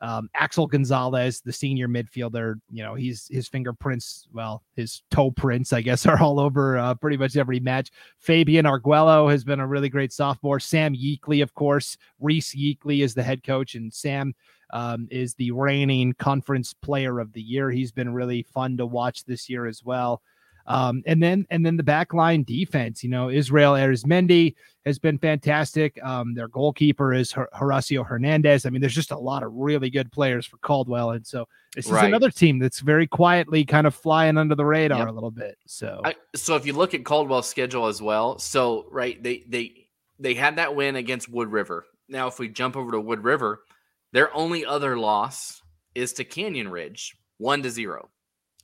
[0.01, 5.73] Um, Axel Gonzalez, the senior midfielder, you know, he's his fingerprints, well, his toe prints,
[5.73, 7.91] I guess, are all over uh, pretty much every match.
[8.19, 10.59] Fabian Arguello has been a really great sophomore.
[10.59, 14.33] Sam Yeekley, of course, Reese Yeekley is the head coach, and Sam
[14.71, 17.69] um, is the reigning conference player of the year.
[17.71, 20.21] He's been really fun to watch this year as well.
[20.69, 24.53] Um, and then and then the backline defense, you know, Israel Arizmendi
[24.85, 26.01] has been fantastic.
[26.03, 28.67] Um, their goalkeeper is Horacio Hernandez.
[28.67, 31.87] I mean, there's just a lot of really good players for Caldwell, and so this
[31.87, 32.03] right.
[32.03, 35.07] is another team that's very quietly kind of flying under the radar yep.
[35.07, 35.57] a little bit.
[35.65, 39.87] So, I, so if you look at Caldwell's schedule as well, so right, they they
[40.19, 41.87] they had that win against Wood River.
[42.07, 43.63] Now, if we jump over to Wood River,
[44.11, 45.63] their only other loss
[45.95, 48.09] is to Canyon Ridge, one to zero.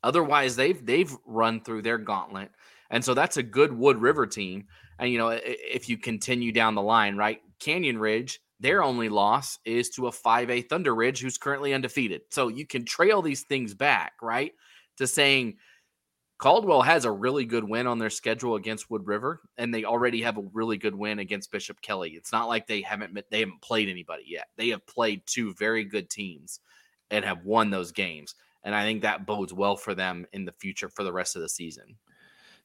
[0.06, 2.52] Otherwise, they've they've run through their gauntlet,
[2.92, 4.66] and so that's a good Wood River team.
[5.00, 9.58] And you know, if you continue down the line, right, Canyon Ridge, their only loss
[9.66, 12.22] is to a 5A Thunder Ridge, who's currently undefeated.
[12.30, 14.54] So you can trail these things back, right,
[14.98, 15.58] to saying
[16.38, 20.22] Caldwell has a really good win on their schedule against Wood River, and they already
[20.22, 22.12] have a really good win against Bishop Kelly.
[22.12, 24.50] It's not like they haven't they haven't played anybody yet.
[24.56, 26.60] They have played two very good teams
[27.10, 28.36] and have won those games
[28.66, 31.42] and I think that bodes well for them in the future for the rest of
[31.42, 31.96] the season.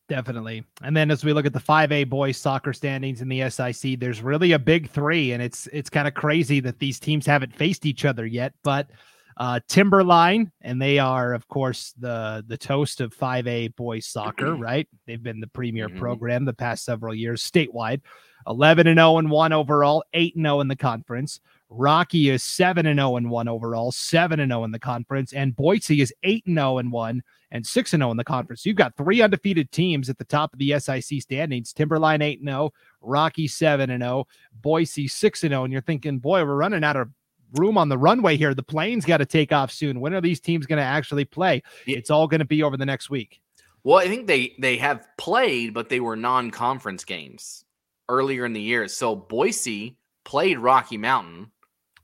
[0.09, 0.65] Definitely.
[0.83, 4.23] And then as we look at the 5A boys soccer standings in the SIC, there's
[4.23, 7.87] really a big three, and it's it's kind of crazy that these teams haven't faced
[7.87, 8.53] each other yet.
[8.65, 8.91] But
[9.37, 14.89] uh, Timberline, and they are, of course, the the toast of 5A boys soccer, right?
[15.07, 16.01] They've been the premier mm-hmm.
[16.01, 18.01] program the past several years statewide.
[18.47, 21.41] 11 and 0 and 1 overall, 8 and 0 in the conference.
[21.73, 25.55] Rocky is 7 and 0 and 1 overall, 7 and 0 in the conference, and
[25.55, 28.63] Boise is 8 and 0 and 1 and 6 and 0 in the conference.
[28.63, 31.73] So You've got three undefeated teams at the top of the SIC standings.
[31.73, 34.27] Timberline 8 and 0, Rocky 7 and 0,
[34.61, 37.09] Boise 6 and 0, and you're thinking, "Boy, we're running out of
[37.55, 38.53] room on the runway here.
[38.53, 40.01] The plane's got to take off soon.
[40.01, 41.63] When are these teams going to actually play?
[41.87, 43.41] It's all going to be over the next week."
[43.85, 47.65] Well, I think they they have played, but they were non-conference games
[48.09, 48.89] earlier in the year.
[48.89, 51.51] So Boise played Rocky Mountain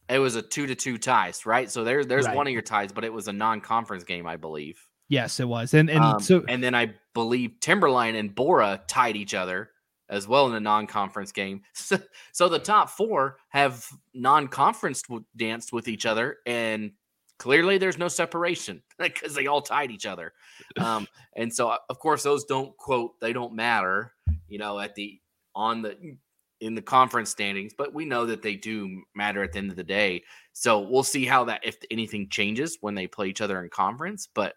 [0.09, 1.71] it was a two to two ties, right?
[1.71, 2.37] So there, there's right.
[2.37, 4.79] one of your ties, but it was a non-conference game, I believe.
[5.09, 9.15] Yes, it was, and and um, so and then I believe Timberline and Borah tied
[9.15, 9.71] each other
[10.09, 11.63] as well in a non-conference game.
[11.75, 11.99] So,
[12.33, 15.05] so the top four have non-conference
[15.37, 16.93] danced with each other, and
[17.39, 20.33] clearly there's no separation because they all tied each other.
[20.79, 24.13] Um, and so of course those don't quote they don't matter,
[24.49, 25.21] you know, at the
[25.55, 26.17] on the
[26.61, 29.77] in the conference standings, but we know that they do matter at the end of
[29.77, 30.23] the day.
[30.53, 34.29] So we'll see how that if anything changes when they play each other in conference.
[34.35, 34.55] But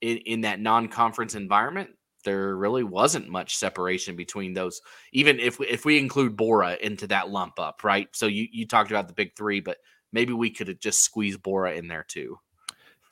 [0.00, 1.90] in, in that non-conference environment,
[2.24, 4.80] there really wasn't much separation between those.
[5.12, 8.08] Even if we, if we include Borah into that lump up, right?
[8.12, 9.76] So you you talked about the big three, but
[10.12, 12.38] maybe we could have just squeezed Borah in there too.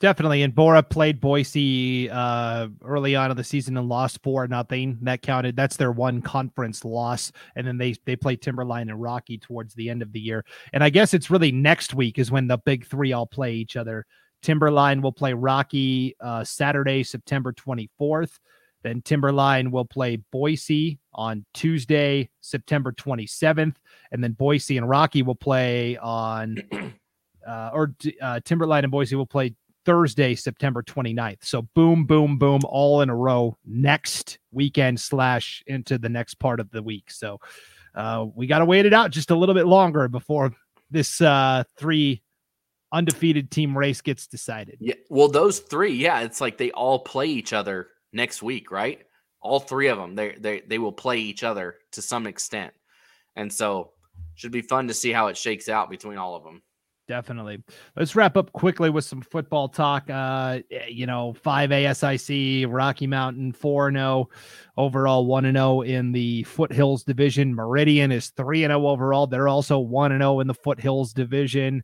[0.03, 0.41] Definitely.
[0.41, 4.97] And Borah played Boise uh, early on in the season and lost four nothing.
[5.03, 5.55] That counted.
[5.55, 7.31] That's their one conference loss.
[7.55, 10.43] And then they they play Timberline and Rocky towards the end of the year.
[10.73, 13.77] And I guess it's really next week is when the big three all play each
[13.77, 14.05] other.
[14.41, 18.39] Timberline will play Rocky uh, Saturday, September 24th.
[18.83, 23.75] Then Timberline will play Boise on Tuesday, September 27th.
[24.11, 26.57] And then Boise and Rocky will play on,
[27.47, 29.55] uh, or uh, Timberline and Boise will play
[29.85, 31.43] Thursday, September 29th.
[31.43, 36.59] So boom, boom, boom, all in a row next weekend slash into the next part
[36.59, 37.11] of the week.
[37.11, 37.39] So
[37.95, 40.53] uh, we got to wait it out just a little bit longer before
[40.89, 42.21] this uh, three
[42.91, 44.77] undefeated team race gets decided.
[44.79, 44.95] Yeah.
[45.09, 49.01] Well, those three, yeah, it's like they all play each other next week, right?
[49.41, 52.73] All three of them, they they they will play each other to some extent,
[53.35, 53.91] and so
[54.35, 56.61] should be fun to see how it shakes out between all of them.
[57.07, 57.61] Definitely.
[57.97, 60.09] Let's wrap up quickly with some football talk.
[60.09, 64.29] Uh, you know, five A SIC, Rocky Mountain 4 0,
[64.77, 67.53] overall 1 0 in the Foothills division.
[67.53, 69.27] Meridian is 3 0 overall.
[69.27, 71.83] They're also 1 0 in the Foothills division.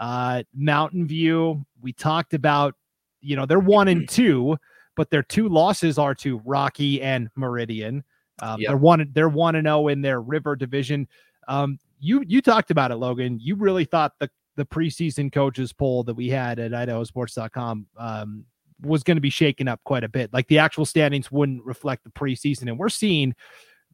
[0.00, 2.74] Uh, Mountain View, we talked about,
[3.20, 4.56] you know, they're 1 and 2,
[4.96, 8.02] but their two losses are to Rocky and Meridian.
[8.40, 8.68] Um, yep.
[8.68, 9.10] They're one.
[9.12, 11.08] They're one and zero oh in their River division.
[11.48, 13.38] Um, you you talked about it, Logan.
[13.40, 18.44] You really thought the the preseason coaches poll that we had at idahosports.com um,
[18.82, 20.32] was going to be shaken up quite a bit.
[20.32, 22.62] Like the actual standings wouldn't reflect the preseason.
[22.62, 23.34] And we're seeing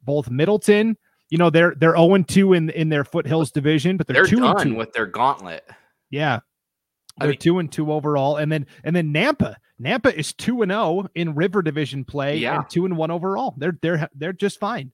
[0.03, 0.97] both Middleton,
[1.29, 4.39] you know, they're they're 0 2 in in their foothills division, but they're, they're 2
[4.39, 5.63] done and 2 with their gauntlet.
[6.09, 6.39] Yeah.
[7.19, 8.37] They're I mean, two and two overall.
[8.37, 9.55] And then and then Nampa.
[9.81, 12.55] Nampa is two and zero oh in River Division play yeah.
[12.55, 13.53] and two and one overall.
[13.57, 14.91] They're they're they're just fine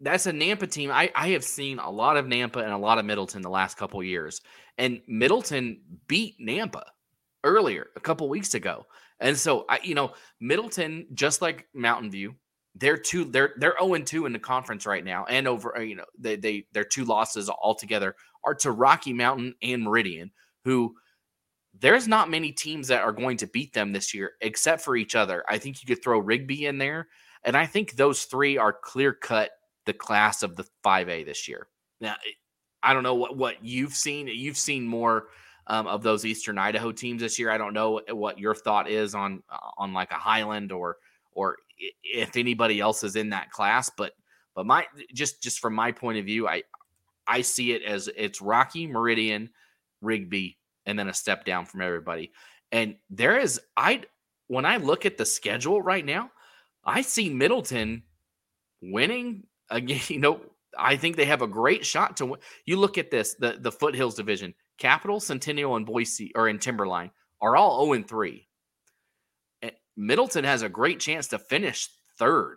[0.00, 0.90] that's a Nampa team.
[0.90, 3.76] I, I have seen a lot of Nampa and a lot of Middleton the last
[3.76, 4.40] couple years.
[4.78, 6.84] And Middleton beat Nampa
[7.44, 8.86] earlier, a couple weeks ago.
[9.20, 12.34] And so I, you know, Middleton, just like Mountain View,
[12.74, 15.26] they're two, they're they're 0-2 in the conference right now.
[15.28, 19.54] And over, uh, you know, they they their two losses altogether are to Rocky Mountain
[19.60, 20.30] and Meridian,
[20.64, 20.94] who
[21.78, 25.14] there's not many teams that are going to beat them this year except for each
[25.14, 25.44] other.
[25.48, 27.08] I think you could throw Rigby in there.
[27.44, 29.50] And I think those three are clear cut
[29.90, 31.66] the class of the 5A this year.
[32.00, 32.14] Now,
[32.80, 34.28] I don't know what, what you've seen.
[34.28, 35.26] You've seen more
[35.66, 37.50] um, of those Eastern Idaho teams this year.
[37.50, 39.42] I don't know what your thought is on
[39.76, 40.98] on like a Highland or
[41.32, 41.56] or
[42.04, 43.90] if anybody else is in that class.
[43.90, 44.12] But
[44.54, 46.62] but my just just from my point of view, I
[47.26, 49.50] I see it as it's Rocky, Meridian,
[50.00, 52.30] Rigby, and then a step down from everybody.
[52.70, 54.04] And there is I
[54.46, 56.30] when I look at the schedule right now,
[56.84, 58.04] I see Middleton
[58.82, 60.40] winning again, you know,
[60.78, 62.40] I think they have a great shot to win.
[62.64, 67.10] You look at this, the the Foothills division, Capital, Centennial, and Boise or in Timberline
[67.40, 68.46] are all 0 and 3.
[70.00, 72.56] Middleton has a great chance to finish third,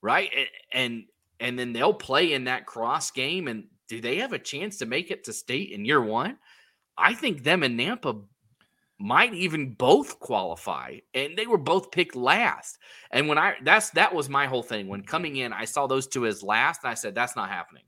[0.00, 0.30] right?
[0.72, 1.04] And
[1.40, 3.48] and then they'll play in that cross game.
[3.48, 6.38] And do they have a chance to make it to state in year one?
[6.96, 8.22] I think them and Nampa
[9.04, 12.78] might even both qualify and they were both picked last.
[13.10, 14.88] And when i that's that was my whole thing.
[14.88, 17.82] When coming in i saw those two as last and i said that's not happening.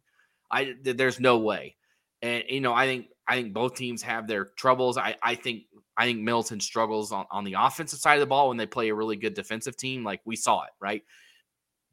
[0.50, 1.76] I there's no way.
[2.20, 4.98] And you know i think i think both teams have their troubles.
[4.98, 5.62] I i think
[5.96, 8.90] i think middleton struggles on, on the offensive side of the ball when they play
[8.90, 11.02] a really good defensive team like we saw it right?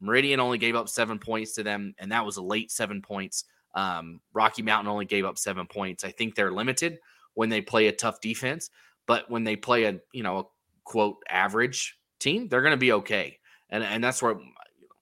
[0.00, 3.44] Meridian only gave up seven points to them and that was a late seven points.
[3.74, 6.04] Um, rocky mountain only gave up seven points.
[6.04, 6.98] I think they're limited
[7.32, 8.68] when they play a tough defense
[9.06, 10.44] but when they play a you know a
[10.84, 13.38] quote average team, they're going to be okay.
[13.70, 14.36] And and that's where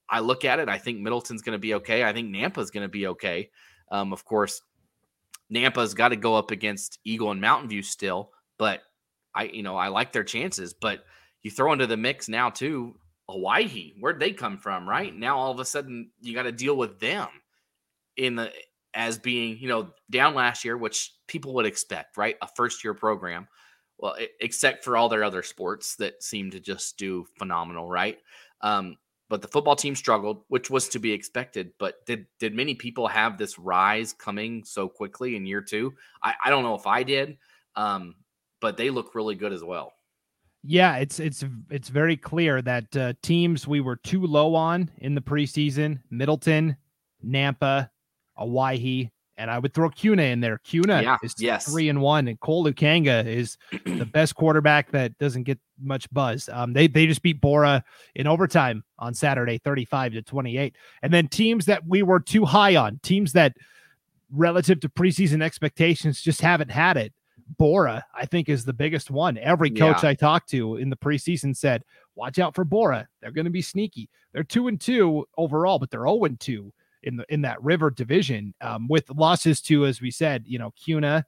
[0.09, 0.69] I look at it.
[0.69, 2.05] I think Middleton's going to be okay.
[2.05, 3.51] I think Nampa's going to be okay.
[3.91, 4.63] Um, of course,
[5.51, 8.81] Nampa's got to go up against Eagle and Mountain View still, but
[9.35, 10.75] I you know I like their chances.
[10.75, 11.05] But
[11.43, 12.97] you throw into the mix now too
[13.29, 13.93] Hawaii.
[13.99, 14.89] Where'd they come from?
[14.89, 17.29] Right now, all of a sudden you got to deal with them
[18.17, 18.53] in the
[18.95, 22.37] as being you know down last year, which people would expect, right?
[22.43, 23.49] A first year program
[24.03, 28.19] well, except for all their other sports that seem to just do phenomenal, right?
[28.61, 28.97] Um,
[29.31, 31.71] but the football team struggled, which was to be expected.
[31.79, 35.95] But did did many people have this rise coming so quickly in year two?
[36.21, 37.39] I, I don't know if I did,
[37.77, 38.17] um,
[38.61, 39.93] but they look really good as well.
[40.65, 45.15] Yeah, it's it's it's very clear that uh, teams we were too low on in
[45.15, 46.77] the preseason: Middleton,
[47.25, 47.89] Nampa,
[48.37, 50.59] Owyhee, and I would throw Kuna in there.
[50.59, 51.71] Kuna yeah, is yes.
[51.71, 56.49] three and one, and Cole Lukanga is the best quarterback that doesn't get much buzz.
[56.51, 57.83] Um, they they just beat Borah
[58.15, 60.77] in overtime on Saturday, thirty-five to twenty-eight.
[61.03, 63.57] And then teams that we were too high on, teams that
[64.31, 67.13] relative to preseason expectations just haven't had it.
[67.59, 69.37] Borah, I think, is the biggest one.
[69.39, 70.11] Every coach yeah.
[70.11, 73.09] I talked to in the preseason said, "Watch out for Borah.
[73.21, 74.09] They're going to be sneaky.
[74.33, 77.63] They're two and two overall, but they're zero oh and two in the in that
[77.63, 81.25] river division um, with losses to as we said you know Kuna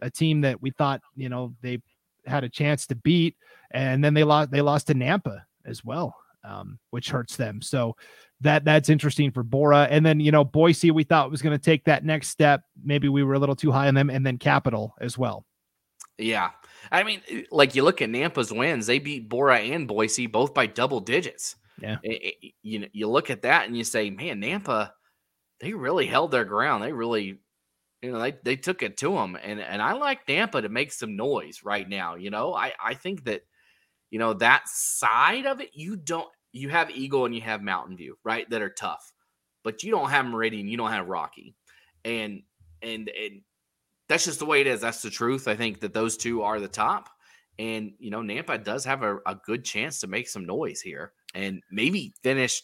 [0.00, 1.80] a team that we thought you know they
[2.26, 3.36] had a chance to beat
[3.70, 7.62] and then they lost they lost to Nampa as well um, which hurts them.
[7.62, 7.96] So
[8.40, 9.88] that that's interesting for Borah.
[9.90, 12.62] and then you know Boise we thought was going to take that next step.
[12.82, 15.44] Maybe we were a little too high on them and then Capital as well.
[16.16, 16.50] Yeah.
[16.90, 20.66] I mean like you look at Nampa's wins they beat Borah and Boise both by
[20.66, 21.56] double digits.
[21.80, 21.96] Yeah.
[22.02, 24.90] It, it, you know you look at that and you say man Nampa
[25.60, 26.82] they really held their ground.
[26.82, 27.40] They really,
[28.02, 29.36] you know, they, they took it to them.
[29.42, 32.14] And and I like Nampa to make some noise right now.
[32.14, 33.42] You know, I I think that,
[34.10, 37.96] you know, that side of it, you don't you have Eagle and you have Mountain
[37.96, 38.48] View, right?
[38.50, 39.12] That are tough,
[39.64, 41.54] but you don't have Meridian, you don't have Rocky,
[42.04, 42.42] and
[42.82, 43.42] and and
[44.08, 44.80] that's just the way it is.
[44.80, 45.48] That's the truth.
[45.48, 47.10] I think that those two are the top.
[47.58, 51.12] And you know, Nampa does have a, a good chance to make some noise here
[51.34, 52.62] and maybe finish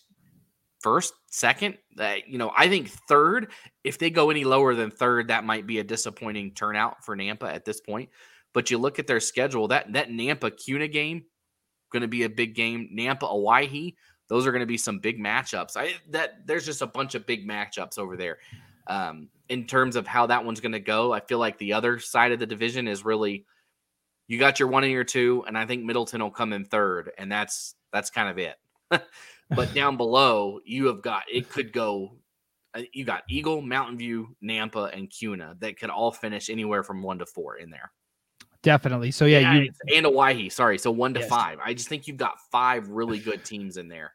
[0.85, 1.79] first, second.
[1.99, 3.51] Uh, you know, I think third.
[3.83, 7.53] If they go any lower than third, that might be a disappointing turnout for Nampa
[7.53, 8.11] at this point.
[8.53, 9.67] But you look at their schedule.
[9.69, 11.25] That that Nampa Kuna game
[11.91, 12.91] going to be a big game.
[12.95, 13.97] Nampa Owyhee.
[14.29, 15.77] Those are going to be some big matchups.
[15.77, 18.39] I that there's just a bunch of big matchups over there.
[18.87, 21.99] Um, in terms of how that one's going to go, I feel like the other
[21.99, 23.47] side of the division is really
[24.29, 27.11] you got your one and your two, and I think Middleton will come in third,
[27.17, 28.57] and that's that's kind of it.
[29.51, 32.17] But down below, you have got it could go.
[32.75, 37.03] Uh, you got Eagle, Mountain View, Nampa, and Kuna that could all finish anywhere from
[37.03, 37.93] one to four in there.
[38.63, 39.11] Definitely.
[39.11, 40.49] So yeah, you and Owyhee.
[40.49, 41.29] Sorry, so one to yes.
[41.29, 41.59] five.
[41.63, 44.15] I just think you've got five really good teams in there,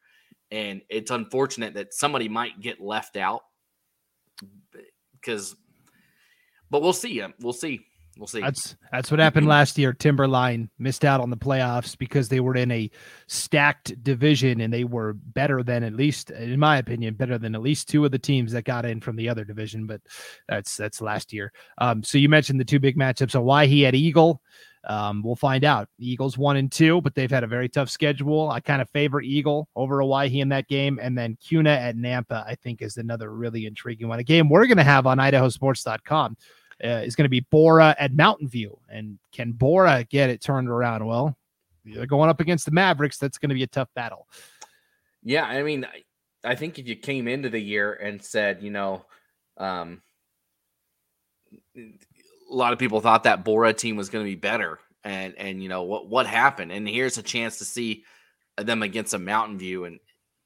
[0.49, 3.43] and it's unfortunate that somebody might get left out
[5.13, 5.55] because.
[6.71, 7.23] But we'll see.
[7.39, 7.85] We'll see.
[8.17, 8.41] We'll see.
[8.41, 9.93] That's that's what happened last year.
[9.93, 12.91] Timberline missed out on the playoffs because they were in a
[13.27, 17.61] stacked division and they were better than at least, in my opinion, better than at
[17.61, 19.87] least two of the teams that got in from the other division.
[19.87, 20.01] But
[20.49, 21.53] that's that's last year.
[21.77, 23.31] Um, so you mentioned the two big matchups.
[23.31, 24.41] So Owyhee had Eagle.
[24.85, 25.87] Um, we'll find out.
[25.97, 28.49] Eagles one and two, but they've had a very tough schedule.
[28.49, 30.99] I kind of favor Eagle over Owyhee in that game.
[31.01, 34.19] And then Kuna at Nampa, I think, is another really intriguing one.
[34.19, 36.37] A game we're going to have on idahosports.com
[36.83, 38.77] uh, is going to be Borah at Mountain View.
[38.89, 41.05] And can Borah get it turned around?
[41.05, 41.37] Well,
[41.85, 43.17] they're going up against the Mavericks.
[43.17, 44.27] That's going to be a tough battle.
[45.23, 45.43] Yeah.
[45.43, 46.03] I mean, I,
[46.43, 49.05] I think if you came into the year and said, you know,
[49.57, 50.01] um,
[51.75, 51.91] a
[52.49, 54.79] lot of people thought that Borah team was going to be better.
[55.03, 56.71] And, and, you know, what, what happened?
[56.71, 58.03] And here's a chance to see
[58.57, 59.85] them against a Mountain View.
[59.85, 59.99] And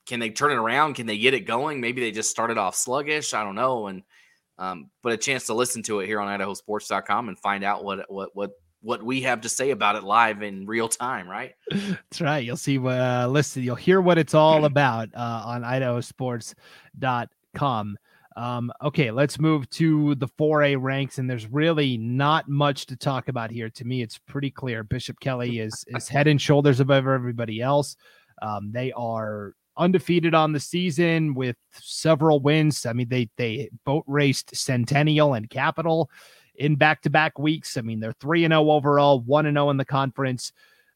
[0.08, 0.96] can they turn it around?
[0.96, 1.82] Can they get it going?
[1.82, 3.34] Maybe they just started off sluggish.
[3.34, 3.88] I don't know.
[3.88, 4.04] And,
[4.58, 8.12] um, but a chance to listen to it here on idahosports.com and find out what
[8.12, 8.52] what what
[8.82, 11.54] what we have to say about it live in real time, right?
[11.72, 12.44] That's right.
[12.44, 17.98] You'll see what uh, listen, you'll hear what it's all about uh, on idahosports.com.
[18.36, 23.28] Um, okay, let's move to the 4A ranks, and there's really not much to talk
[23.28, 23.70] about here.
[23.70, 24.84] To me, it's pretty clear.
[24.84, 27.96] Bishop Kelly is is head and shoulders above everybody else.
[28.42, 32.86] Um, they are undefeated on the season with several wins.
[32.86, 36.10] I mean, they they boat raced Centennial and Capital
[36.56, 37.78] in back to back weeks.
[37.78, 40.52] I mean, they're three and zero oh overall, one and zero oh in the conference.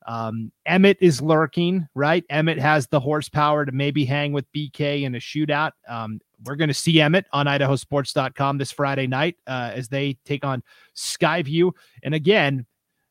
[0.07, 2.23] Um, Emmett is lurking, right?
[2.29, 5.71] Emmett has the horsepower to maybe hang with BK in a shootout.
[5.87, 10.45] Um, we're going to see Emmett on idahosports.com this Friday night uh, as they take
[10.45, 10.63] on
[10.95, 11.71] Skyview.
[12.03, 12.65] And again,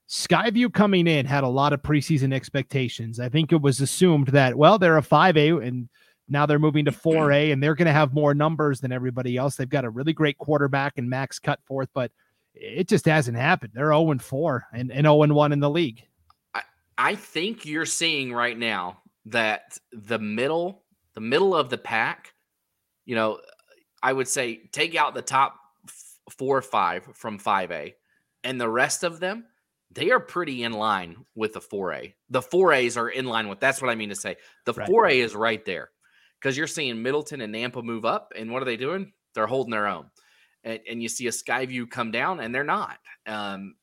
[0.09, 3.19] Skyview coming in had a lot of preseason expectations.
[3.19, 5.89] I think it was assumed that, well, they're a 5A and
[6.29, 9.57] now they're moving to 4A and they're going to have more numbers than everybody else.
[9.57, 12.13] They've got a really great quarterback and Max Cutforth, but
[12.55, 13.73] it just hasn't happened.
[13.75, 16.05] They're 0 and 4 and, and 0 and 1 in the league.
[16.99, 20.85] I think you're seeing right now that the middle,
[21.15, 22.33] the middle of the pack,
[23.05, 23.41] you know,
[24.03, 25.57] I would say take out the top
[26.31, 27.95] four or five from 5A,
[28.45, 29.45] and the rest of them,
[29.97, 32.13] they are pretty in line with the 4A.
[32.31, 34.37] The 4As are in line with that's what I mean to say.
[34.67, 34.89] The right.
[34.89, 35.91] 4A is right there
[36.39, 39.13] because you're seeing Middleton and Nampa move up, and what are they doing?
[39.35, 40.07] They're holding their own.
[40.63, 42.99] And, and you see a Skyview come down, and they're not.
[43.27, 43.75] Um,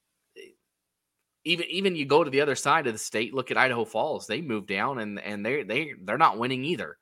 [1.45, 4.28] even even you go to the other side of the state, look at Idaho Falls.
[4.28, 6.97] They move down and and they they they're not winning either.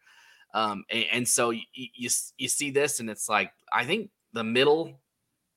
[0.54, 4.44] Um, and, and so you, you you see this, and it's like I think the
[4.44, 5.00] middle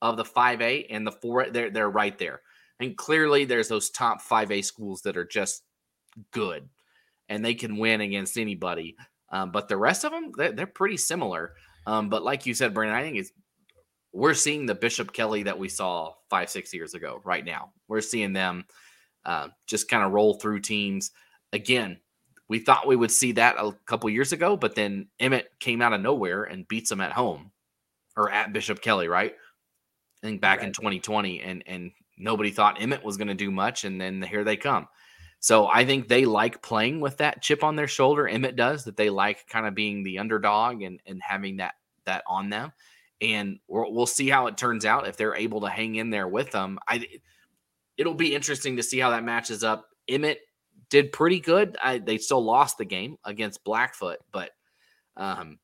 [0.03, 2.43] of the 5A and the 4 they're they're right there.
[2.81, 5.62] And clearly there's those top 5A schools that are just
[6.33, 6.68] good
[7.29, 8.97] and they can win against anybody.
[9.31, 11.55] Um, but the rest of them, they're, they're pretty similar.
[11.87, 13.33] Um, but like you said, Brandon, I think it's
[14.12, 17.72] we're seeing the Bishop Kelly that we saw five, six years ago right now.
[17.89, 18.64] We're seeing them
[19.27, 21.11] uh, just kind of roll through teams.
[21.53, 21.99] Again,
[22.49, 25.93] we thought we would see that a couple years ago, but then Emmett came out
[25.93, 27.51] of nowhere and beats them at home
[28.16, 29.33] or at Bishop Kelly, right?
[30.22, 30.68] I think back right.
[30.68, 34.45] in 2020, and and nobody thought Emmett was going to do much, and then here
[34.45, 34.89] they come.
[35.41, 38.27] So I think they like playing with that chip on their shoulder.
[38.27, 38.97] Emmett does that.
[38.97, 41.75] They like kind of being the underdog and and having that
[42.07, 42.73] that on them
[43.21, 46.51] and we'll see how it turns out if they're able to hang in there with
[46.51, 46.79] them.
[46.89, 47.07] I
[47.97, 49.89] it'll be interesting to see how that matches up.
[50.09, 50.41] Emmett
[50.91, 51.77] did pretty good.
[51.83, 54.51] I, they still lost the game against Blackfoot, but
[55.17, 55.59] um,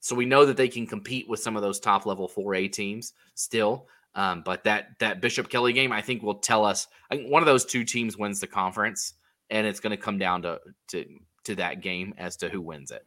[0.00, 3.12] so we know that they can compete with some of those top level 4A teams
[3.34, 3.86] still.
[4.16, 6.88] Um, but that that Bishop Kelly game, I think, will tell us.
[7.12, 9.14] I one of those two teams wins the conference,
[9.50, 10.58] and it's going to come down to
[10.88, 11.04] to
[11.44, 13.04] to that game as to who wins it.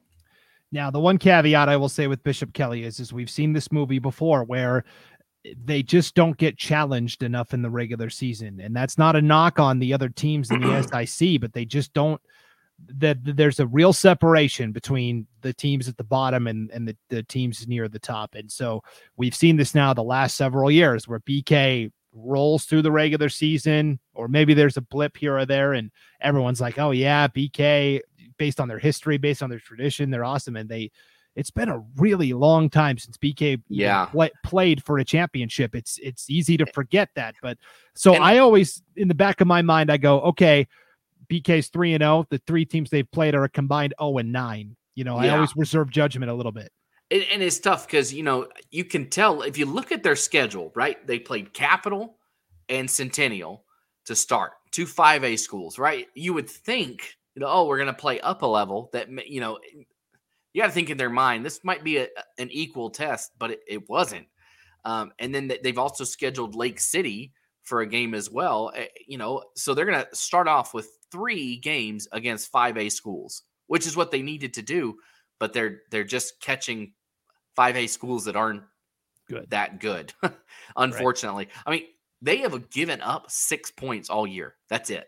[0.71, 3.71] Now, the one caveat I will say with Bishop Kelly is, is we've seen this
[3.71, 4.85] movie before where
[5.65, 9.57] they just don't get challenged enough in the regular season, and that's not a knock
[9.57, 12.21] on the other teams in the SIC, but they just don't.
[12.87, 17.23] That there's a real separation between the teams at the bottom and and the, the
[17.23, 18.81] teams near the top, and so
[19.17, 23.99] we've seen this now the last several years where BK rolls through the regular season,
[24.13, 28.01] or maybe there's a blip here or there, and everyone's like, "Oh yeah, BK
[28.39, 30.09] based on their history, based on their tradition.
[30.09, 30.89] They're awesome, and they.
[31.35, 35.75] It's been a really long time since BK yeah play, played for a championship.
[35.75, 37.57] It's it's easy to eh forget that, but
[37.93, 40.67] so and, I always in the back of my mind I go, okay,
[41.31, 42.19] BK's three and zero.
[42.19, 44.75] Oh, the three teams they've played are a combined 0 and nine.
[44.95, 45.33] You know, yeah.
[45.33, 46.71] I always reserve judgment a little bit.
[47.11, 50.15] And, and it's tough because you know you can tell if you look at their
[50.15, 51.05] schedule, right?
[51.05, 52.17] They played Capital
[52.67, 53.65] and Centennial
[54.05, 56.07] to start two 5A schools, right?
[56.15, 59.39] You would think you know, oh, we're going to play up a level that, you
[59.39, 59.59] know,
[60.51, 62.07] you got to think in their mind, this might be a,
[62.37, 64.27] an equal test, but it, it wasn't.
[64.83, 67.31] Um, and then they've also scheduled Lake City
[67.63, 68.73] for a game as well.
[68.75, 73.43] Eh, you know, so they're going to start off with three games against 5A schools,
[73.67, 74.97] which is what they needed to do.
[75.39, 76.93] But they're they're just catching
[77.57, 78.63] 5A schools that aren't
[79.27, 80.13] good that good.
[80.75, 81.63] unfortunately, right.
[81.65, 81.83] I mean,
[82.21, 84.55] they have given up six points all year.
[84.69, 85.07] That's it.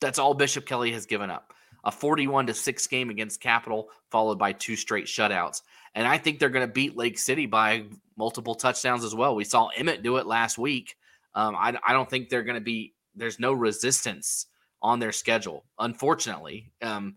[0.00, 1.52] That's all Bishop Kelly has given up.
[1.84, 5.62] A 41 to 6 game against Capital, followed by two straight shutouts.
[5.94, 7.84] And I think they're going to beat Lake City by
[8.16, 9.34] multiple touchdowns as well.
[9.34, 10.96] We saw Emmett do it last week.
[11.34, 14.46] Um, I, I, don't think they're going to be, there's no resistance
[14.82, 16.72] on their schedule, unfortunately.
[16.82, 17.16] Um,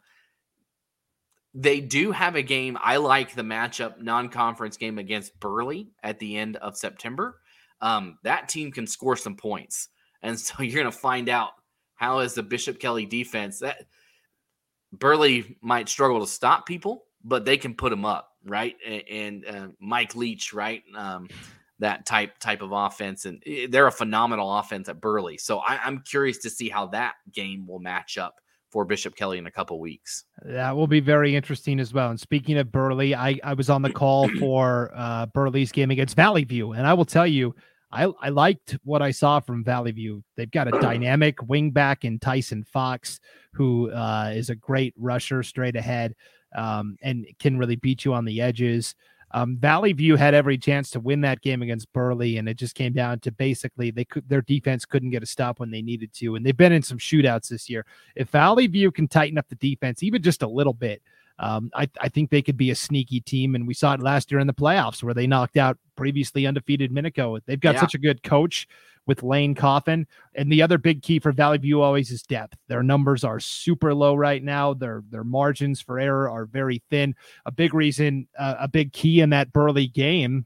[1.53, 2.78] they do have a game.
[2.82, 7.39] I like the matchup non conference game against Burley at the end of September.
[7.82, 9.89] Um, that team can score some points.
[10.22, 11.51] And so you're going to find out
[11.95, 13.86] how is the Bishop Kelly defense that
[14.93, 18.76] Burley might struggle to stop people, but they can put them up, right?
[18.86, 20.84] And, and uh, Mike Leach, right?
[20.95, 21.28] Um,
[21.82, 25.38] that type type of offense, and they're a phenomenal offense at Burley.
[25.38, 28.40] So I, I'm curious to see how that game will match up
[28.72, 30.24] for Bishop Kelly in a couple weeks.
[30.44, 32.10] That will be very interesting as well.
[32.10, 36.16] And speaking of Burley, I, I was on the call for uh, Burley's game against
[36.16, 37.54] Valley View, and I will tell you,
[37.92, 40.24] I, I liked what I saw from Valley View.
[40.38, 43.20] They've got a dynamic wingback in Tyson Fox,
[43.54, 46.16] who uh, is a great rusher straight ahead
[46.56, 48.96] um, and can really beat you on the edges.
[49.34, 52.76] Um, Valley View had every chance to win that game against Burley, and it just
[52.76, 56.14] came down to basically they could their defense couldn't get a stop when they needed
[56.16, 57.86] to, and they've been in some shootouts this year.
[58.16, 61.02] If Valley View can tighten up the defense even just a little bit,
[61.40, 64.32] um, I, I, think they could be a sneaky team, and we saw it last
[64.32, 67.40] year in the playoffs where they knocked out previously undefeated Minico.
[67.46, 67.82] They've got yeah.
[67.82, 68.68] such a good coach
[69.08, 72.58] with Lane Coffin, and the other big key for Valley View always is depth.
[72.68, 74.74] Their numbers are super low right now.
[74.74, 77.16] Their their margins for error are very thin.
[77.45, 80.45] A big reason, uh, a big key in that Burley game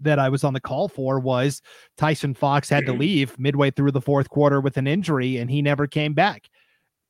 [0.00, 1.62] that I was on the call for was
[1.96, 5.62] Tyson Fox had to leave midway through the fourth quarter with an injury, and he
[5.62, 6.48] never came back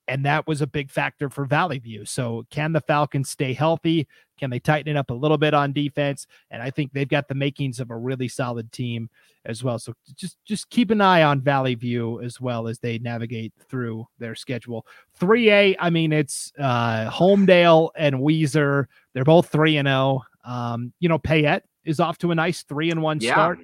[0.08, 2.04] and that was a big factor for Valley View.
[2.04, 4.08] So, can the Falcons stay healthy?
[4.38, 6.26] Can they tighten it up a little bit on defense?
[6.50, 9.08] And I think they've got the makings of a really solid team
[9.44, 9.78] as well.
[9.78, 14.06] So, just just keep an eye on Valley View as well as they navigate through
[14.18, 14.86] their schedule.
[15.20, 18.86] 3A, I mean, it's uh, Homedale and Weiser.
[19.14, 20.22] They're both 3 and 0.
[20.44, 23.32] Um, you know, Payette is off to a nice 3 and 1 yeah.
[23.32, 23.60] start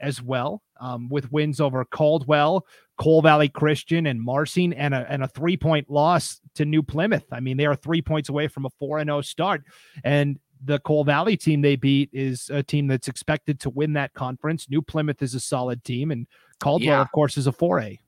[0.00, 2.66] as well, um, with wins over Caldwell,
[3.00, 7.24] Cole Valley Christian, and Marsing, and a, and a three point loss to New Plymouth.
[7.32, 9.64] I mean, they are three points away from a 4 0 start.
[10.04, 14.12] And the Cole Valley team they beat is a team that's expected to win that
[14.12, 14.68] conference.
[14.68, 16.26] New Plymouth is a solid team, and
[16.58, 17.00] Caldwell, yeah.
[17.00, 18.00] of course, is a 4A.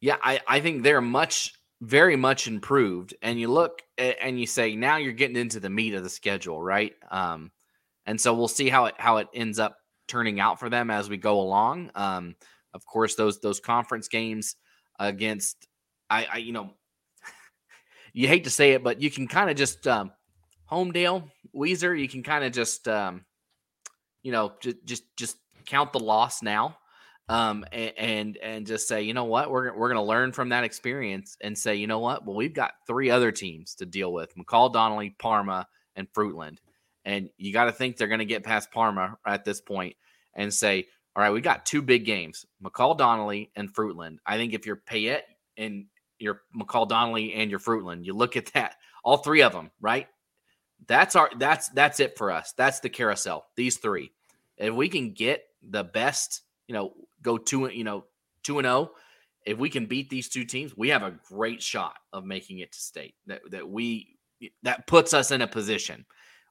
[0.00, 3.14] Yeah, I, I think they're much, very much improved.
[3.22, 6.60] And you look and you say, now you're getting into the meat of the schedule,
[6.60, 6.94] right?
[7.12, 7.52] Um,
[8.04, 9.76] and so we'll see how it how it ends up
[10.08, 11.92] turning out for them as we go along.
[11.94, 12.34] Um,
[12.74, 14.56] of course, those those conference games
[14.98, 15.66] against
[16.08, 16.70] I, I you know
[18.12, 20.12] you hate to say it, but you can kind of just um,
[20.70, 23.24] Homedale, Weiser, you can kind of just um,
[24.22, 26.76] you know just just just count the loss now.
[27.28, 30.64] Um, and, and and just say, you know what, we're we're gonna learn from that
[30.64, 34.34] experience and say, you know what, well, we've got three other teams to deal with:
[34.34, 36.58] McCall, Donnelly, Parma, and Fruitland.
[37.04, 39.96] And you got to think they're going to get past Parma at this point
[40.34, 44.18] and say, all right, we got two big games, McCall Donnelly and Fruitland.
[44.26, 45.86] I think if you're Payette and
[46.18, 50.06] your McCall Donnelly and your Fruitland, you look at that, all three of them, right?
[50.86, 52.52] That's our that's that's it for us.
[52.56, 53.46] That's the carousel.
[53.56, 54.12] These three.
[54.56, 58.04] If we can get the best, you know, go two, you know,
[58.42, 58.74] two and zero.
[58.74, 58.96] Oh,
[59.46, 62.72] if we can beat these two teams, we have a great shot of making it
[62.72, 63.14] to state.
[63.26, 64.16] That that we
[64.62, 66.04] that puts us in a position.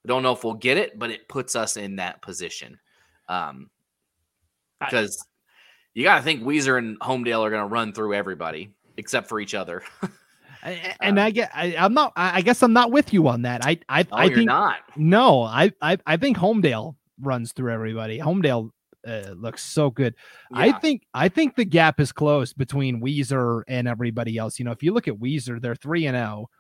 [0.04, 2.80] We don't know if we'll get it, but it puts us in that position.
[3.28, 3.70] Um,
[4.80, 5.26] because
[5.94, 9.40] you got to think Weiser and Homedale are going to run through everybody except for
[9.40, 9.84] each other.
[10.64, 12.14] and uh, I get, I, am not.
[12.16, 13.66] I guess I'm not with you on that.
[13.66, 14.78] I, I, oh, I think not.
[14.96, 18.20] No, I, I, I think Homedale runs through everybody.
[18.20, 18.70] Homedale
[19.08, 20.16] uh, looks so good.
[20.52, 20.60] Yeah.
[20.60, 24.60] I think, I think the gap is closed between Weiser and everybody else.
[24.60, 26.48] You know, if you look at Weiser, they're three and zero.
[26.48, 26.56] Oh.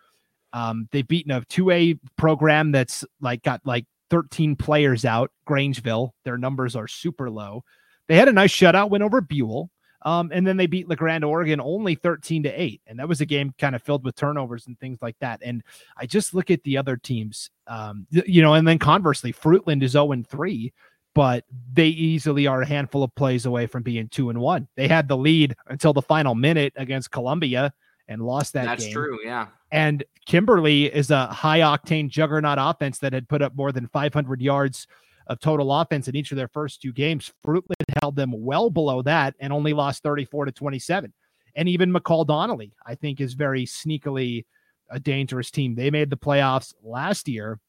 [0.51, 5.31] Um, they've beaten a two A program that's like got like 13 players out.
[5.47, 7.63] Grangeville, their numbers are super low.
[8.09, 9.69] They had a nice shutout win over Buhl.
[10.01, 12.81] Um, and then they beat La Grande, Oregon only 13 to 8.
[12.87, 15.41] And that was a game kind of filled with turnovers and things like that.
[15.43, 15.61] And
[15.97, 19.91] I just look at the other teams, um, you know, and then conversely, Fruitland is
[19.91, 20.73] 0 3,
[21.13, 21.43] but
[21.73, 24.67] they easily are a handful of plays away from being 2 and 1.
[24.75, 27.73] They had the lead until the final minute against Columbia
[28.07, 28.93] and lost that That's game.
[28.93, 29.19] true.
[29.23, 29.47] Yeah.
[29.71, 34.41] And Kimberly is a high octane juggernaut offense that had put up more than 500
[34.41, 34.87] yards
[35.29, 37.31] of total offense in each of their first two games.
[37.45, 41.13] Fruitland held them well below that and only lost 34 to 27.
[41.55, 44.45] And even McCall Donnelly, I think, is very sneakily
[44.89, 45.75] a dangerous team.
[45.75, 47.59] They made the playoffs last year.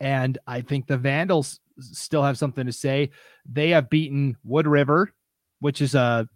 [0.00, 3.10] And I think the Vandals still have something to say.
[3.50, 5.12] They have beaten Wood River,
[5.60, 6.28] which is a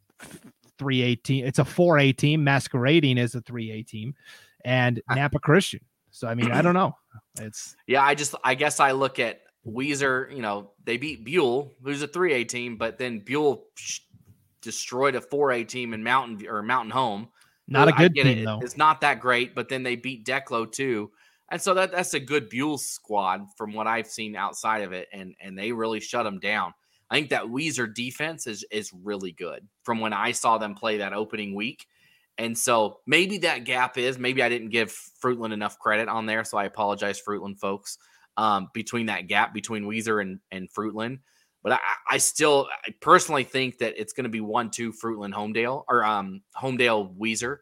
[0.78, 1.44] 3A team.
[1.44, 4.14] It's a 4A team masquerading as a 3A team,
[4.64, 5.80] and Nampa Christian.
[6.10, 6.96] So I mean, I don't know.
[7.40, 8.02] It's yeah.
[8.02, 12.08] I just I guess I look at Weiser, you know, they beat Buhl, who's a
[12.08, 13.66] 3A team, but then Buhl
[14.62, 17.28] destroyed a 4A team in Mountain or Mountain Home.
[17.68, 18.44] Not a good team, it.
[18.44, 18.60] though.
[18.62, 21.10] It's not that great, but then they beat Declo too.
[21.50, 25.08] And so that that's a good Buhl squad from what I've seen outside of it,
[25.12, 26.72] and and they really shut them down.
[27.10, 30.98] I think that Weiser defense is is really good from when I saw them play
[30.98, 31.86] that opening week.
[32.38, 36.44] And so maybe that gap is maybe I didn't give Fruitland enough credit on there,
[36.44, 37.96] so I apologize, Fruitland folks
[38.36, 41.20] um, between that gap between Weiser and, and Fruitland.
[41.62, 41.78] But I,
[42.10, 46.04] I still I personally think that it's going to be one two Fruitland Homedale or
[46.04, 47.58] um, Homedale Weiser.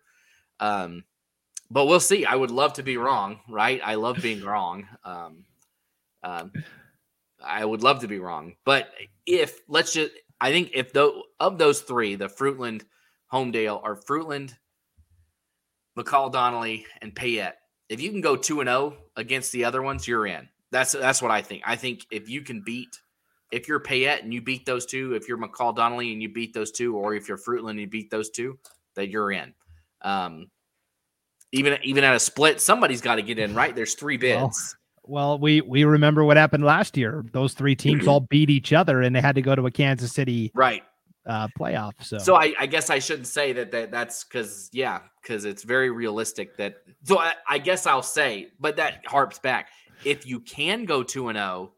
[0.61, 1.05] Um,
[1.70, 2.25] but we'll see.
[2.25, 3.81] I would love to be wrong, right?
[3.83, 4.87] I love being wrong.
[5.05, 5.45] Um,
[6.22, 6.53] um,
[7.43, 8.89] I would love to be wrong, but
[9.27, 12.83] if let's just, I think if though of those three, the Fruitland,
[13.33, 14.55] Homedale, or Fruitland,
[15.99, 17.59] McCall Donnelly, and Payette,
[17.89, 20.49] if you can go two and zero oh against the other ones, you're in.
[20.75, 21.62] That's that's what I think.
[21.64, 23.01] I think if you can beat,
[23.53, 26.53] if you're Payette and you beat those two, if you're McCall Donnelly and you beat
[26.53, 28.59] those two, or if you're Fruitland and you beat those two,
[28.97, 29.55] that you're in.
[30.03, 30.51] Um,
[31.53, 33.72] even even at a split, somebody's got to get in, right?
[33.72, 34.77] There's three bids.
[35.05, 37.25] Well, well, we we remember what happened last year.
[37.31, 40.12] Those three teams all beat each other, and they had to go to a Kansas
[40.12, 40.83] City right
[41.27, 41.93] uh, playoff.
[42.03, 45.62] So, so I, I guess I shouldn't say that, that that's because yeah, because it's
[45.62, 46.77] very realistic that.
[47.05, 49.68] So I, I guess I'll say, but that harps back.
[50.05, 51.72] If you can go two and zero, oh,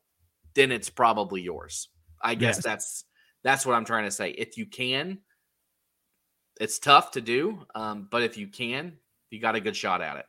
[0.55, 1.89] then it's probably yours.
[2.21, 2.65] I guess yes.
[2.65, 3.05] that's
[3.45, 4.31] that's what I'm trying to say.
[4.31, 5.19] If you can,
[6.61, 8.95] it's tough to do, um, but if you can,
[9.31, 10.27] you got a good shot at it.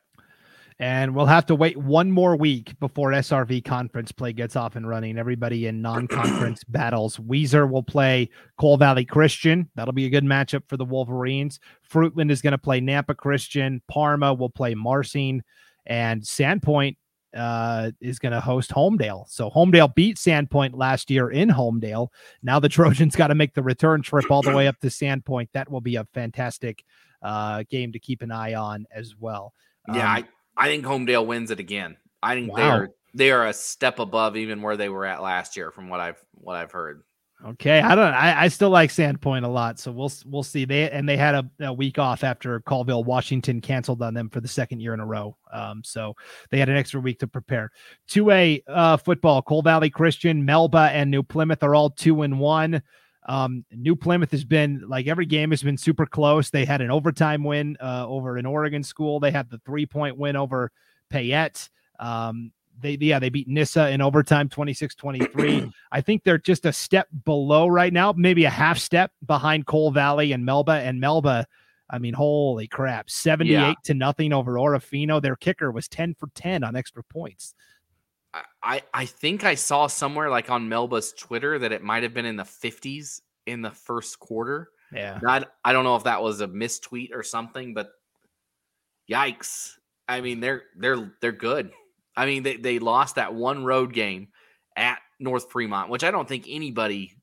[0.80, 4.88] And we'll have to wait one more week before SRV conference play gets off and
[4.88, 5.18] running.
[5.18, 7.18] Everybody in non-conference battles.
[7.18, 9.72] Weiser will play Cole Valley Christian.
[9.74, 11.60] That'll be a good matchup for the Wolverines.
[11.92, 13.82] Fruitland is going to play Nampa Christian.
[13.88, 15.42] Parma will play Marsing,
[15.88, 16.96] and Sandpoint
[17.36, 19.28] uh, is going to host Homedale.
[19.30, 22.10] So Homedale beat Sandpoint last year in Homedale.
[22.44, 25.50] Now the Trojans got to make the return trip all the way up to Sandpoint.
[25.54, 26.84] That will be a fantastic
[27.24, 29.54] uh, game to keep an eye on as well.
[29.88, 30.26] Yeah, um, I,
[30.58, 31.98] I think Homedale wins it again.
[32.22, 32.58] I think wow.
[32.58, 36.00] they're they are a step above even where they were at last year, from what
[36.00, 37.04] I've what I've heard.
[37.46, 38.14] Okay, I don't.
[38.14, 40.66] I, I still like Sandpoint a lot, so we'll we'll see.
[40.66, 44.42] They and they had a, a, week off after Colville, Washington canceled on them for
[44.42, 45.38] the second year in a row.
[45.54, 46.16] Um, so
[46.50, 47.72] they had an extra week to prepare.
[48.08, 52.40] Two A uh, football: Cole Valley Christian, Melba, and New Plymouth are all two and
[52.40, 52.82] one.
[53.28, 56.50] Um, New Plymouth has been like every game has been super close.
[56.50, 59.20] They had an overtime win uh, over an Oregon school.
[59.20, 60.72] They had the three point win over
[61.10, 61.70] Payette.
[62.00, 67.08] Um, they yeah they beat Nyssa in overtime 26-23 i think they're just a step
[67.26, 71.46] below right now maybe a half step behind cole valley and melba and melba
[71.90, 73.74] i mean holy crap 78 yeah.
[73.84, 77.54] to nothing over orofino their kicker was 10 for 10 on extra points
[78.64, 82.26] I, I think I saw somewhere like on Melba's Twitter that it might have been
[82.26, 84.70] in the 50s in the first quarter.
[84.94, 85.20] Yeah.
[85.26, 87.92] I, I don't know if that was a mistweet or something, but
[89.10, 89.74] yikes.
[90.08, 91.72] I mean, they're they're they're good.
[92.16, 94.30] I mean, they, they lost that one road game
[94.76, 97.14] at North Fremont, which I don't think anybody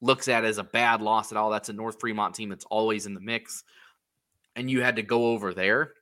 [0.00, 1.50] looks at as a bad loss at all.
[1.50, 3.64] That's a North Fremont team that's always in the mix.
[4.54, 5.94] And you had to go over there.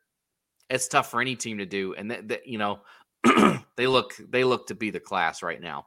[0.69, 1.95] It's tough for any team to do.
[1.95, 2.81] And that, that you know,
[3.77, 5.87] they look they look to be the class right now.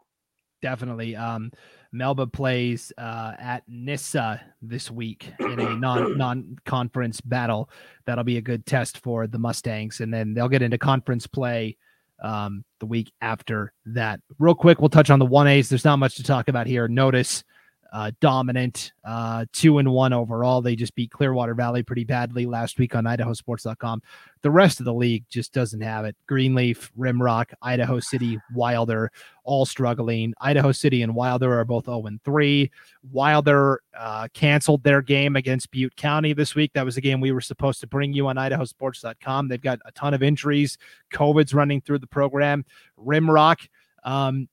[0.62, 1.16] Definitely.
[1.16, 1.52] Um
[1.92, 7.70] Melba plays uh, at Nyssa this week in a non non conference battle.
[8.06, 11.78] That'll be a good test for the Mustangs, and then they'll get into conference play
[12.22, 14.20] um, the week after that.
[14.38, 15.70] Real quick, we'll touch on the 1As.
[15.70, 16.88] There's not much to talk about here.
[16.88, 17.44] Notus
[17.92, 20.62] uh, dominant, uh, two and one overall.
[20.62, 24.02] They just beat Clearwater Valley pretty badly last week on IdahoSports.com.
[24.42, 26.16] The rest of the league just doesn't have it.
[26.28, 29.12] Greenleaf, Rimrock, Idaho City, Wilder,
[29.44, 30.34] all struggling.
[30.40, 32.72] Idaho City and Wilder are both 0 and 3.
[33.12, 36.74] Wilder uh, canceled their game against Butte County this week.
[36.74, 39.48] That was a game we were supposed to bring you on IdahoSports.com.
[39.48, 40.78] They've got a ton of injuries.
[41.12, 42.66] COVID's running through the program.
[42.98, 43.68] Rimrock.
[44.04, 44.48] Um,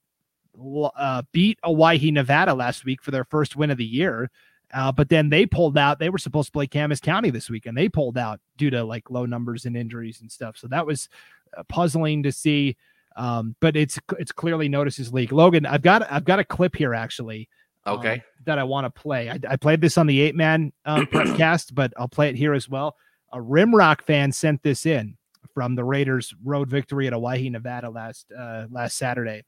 [0.96, 4.30] uh, beat Owyhee, Nevada last week for their first win of the year.
[4.74, 5.98] Uh, but then they pulled out.
[5.98, 8.84] They were supposed to play Camas County this week, and they pulled out due to
[8.84, 10.56] like low numbers and injuries and stuff.
[10.56, 11.08] So that was
[11.56, 12.76] uh, puzzling to see.
[13.16, 15.32] Um, but it's it's clearly Notus's league.
[15.32, 17.48] Logan, I've got I've got a clip here actually.
[17.84, 18.14] Um, okay.
[18.14, 19.30] Um, that I want to play.
[19.30, 22.52] I, I, played this on the eight man um, cast, but I'll play it here
[22.52, 22.96] as well.
[23.32, 25.16] A Rimrock fan sent this in
[25.54, 29.44] from the Raiders' road victory at Owyhee, Nevada last uh, last Saturday.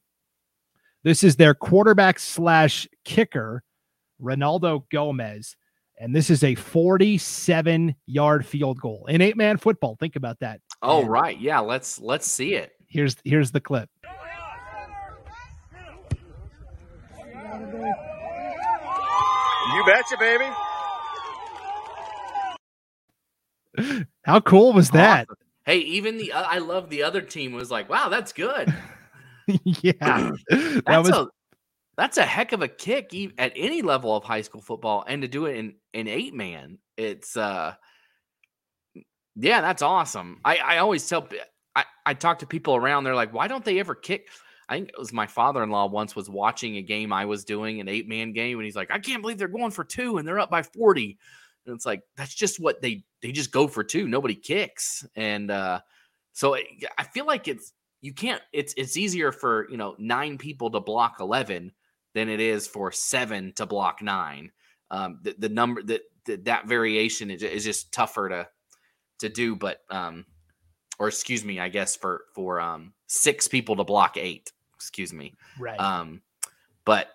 [1.04, 3.62] This is their quarterback slash kicker,
[4.20, 5.56] Ronaldo Gomez.
[6.00, 9.96] And this is a 47 yard field goal in eight man football.
[9.98, 10.60] Think about that.
[10.82, 11.38] Oh, and right.
[11.40, 11.60] Yeah.
[11.60, 12.72] Let's let's see it.
[12.86, 13.90] Here's here's the clip.
[19.74, 20.46] You betcha, baby.
[24.22, 25.26] How cool was that?
[25.28, 25.36] Awesome.
[25.66, 28.74] Hey, even the I love the other team was like, wow, that's good.
[29.64, 29.92] yeah,
[30.50, 31.28] that that's was a
[31.96, 35.28] that's a heck of a kick at any level of high school football, and to
[35.28, 37.74] do it in in eight man, it's uh,
[39.36, 40.40] yeah, that's awesome.
[40.44, 41.28] I I always tell
[41.74, 44.28] I I talk to people around, they're like, why don't they ever kick?
[44.68, 47.44] I think it was my father in law once was watching a game I was
[47.44, 50.18] doing, an eight man game, and he's like, I can't believe they're going for two
[50.18, 51.18] and they're up by 40.
[51.66, 54.08] And it's like, that's just what they they just go for two.
[54.08, 55.80] Nobody kicks, and uh,
[56.32, 58.42] so I feel like it's you can't.
[58.52, 61.72] It's it's easier for you know nine people to block eleven
[62.14, 64.50] than it is for seven to block nine.
[64.90, 66.02] Um, the, the number that
[66.44, 68.48] that variation is, is just tougher to
[69.20, 70.24] to do, but um,
[70.98, 74.52] or excuse me, I guess for for um six people to block eight.
[74.74, 75.34] Excuse me.
[75.58, 75.78] Right.
[75.78, 76.22] Um,
[76.84, 77.08] but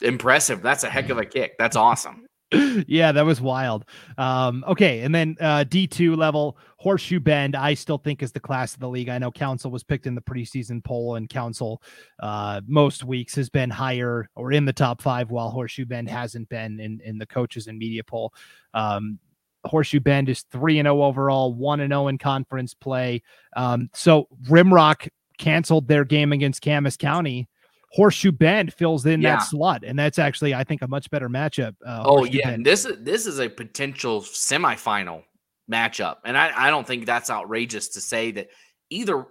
[0.00, 0.62] impressive.
[0.62, 1.56] That's a heck of a kick.
[1.58, 2.26] That's awesome.
[2.86, 3.84] yeah, that was wild.
[4.18, 8.74] Um, okay, and then uh, D2 level Horseshoe Bend, I still think is the class
[8.74, 9.08] of the league.
[9.08, 11.82] I know Council was picked in the preseason poll, and Council
[12.20, 16.48] uh, most weeks has been higher or in the top five, while Horseshoe Bend hasn't
[16.48, 18.34] been in in the coaches and media poll.
[18.74, 19.18] Um,
[19.64, 23.22] Horseshoe Bend is three and zero oh overall, one and zero oh in conference play.
[23.56, 27.48] Um, so Rimrock canceled their game against Camas County
[27.92, 29.36] Horseshoe Bend fills in yeah.
[29.36, 31.74] that slot, and that's actually I think a much better matchup.
[31.86, 35.24] Uh, oh yeah, and this is this is a potential semifinal
[35.70, 38.48] matchup, and I, I don't think that's outrageous to say that
[38.88, 39.26] either.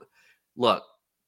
[0.55, 0.83] Look,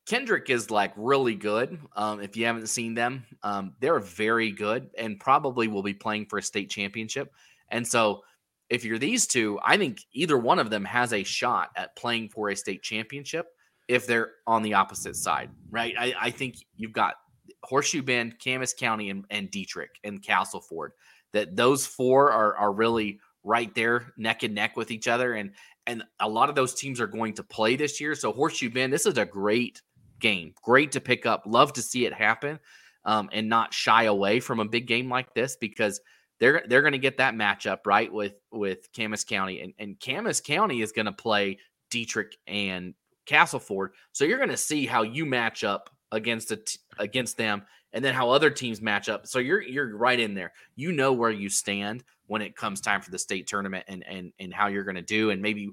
[0.06, 1.80] Kendrick is like really good.
[1.96, 6.28] Um, if you haven't seen them, um, they're very good, and probably will be playing
[6.28, 7.34] for a state championship.
[7.70, 8.22] And so,
[8.70, 12.30] if you're these two, I think either one of them has a shot at playing
[12.30, 13.48] for a state championship
[13.88, 15.96] if they're on the opposite side, right?
[15.98, 17.16] I, I think you've got
[17.64, 20.92] Horseshoe Bend, Camas County, and, and Dietrich and Castleford.
[21.32, 25.52] That those four are are really right there, neck and neck with each other, and
[25.88, 28.16] and a lot of those teams are going to play this year.
[28.16, 29.82] So Horseshoe Bend, this is a great
[30.20, 31.44] game, great to pick up.
[31.46, 32.60] Love to see it happen,
[33.06, 36.00] um, and not shy away from a big game like this because
[36.40, 40.42] they're they're going to get that matchup right with with Camas County, and and Camas
[40.42, 41.58] County is going to play
[41.90, 42.94] Dietrich and
[43.26, 43.92] Castleford.
[44.12, 48.06] So you're going to see how you match up against a t- against them and
[48.06, 49.28] then how other teams match up.
[49.28, 50.54] So you're you're right in there.
[50.76, 54.32] You know where you stand when it comes time for the state tournament and and
[54.40, 55.70] and how you're going to do and maybe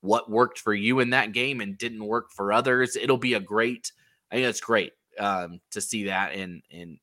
[0.00, 2.96] what worked for you in that game and didn't work for others.
[2.96, 3.92] It'll be a great
[4.30, 6.98] I think it's great um, to see that and and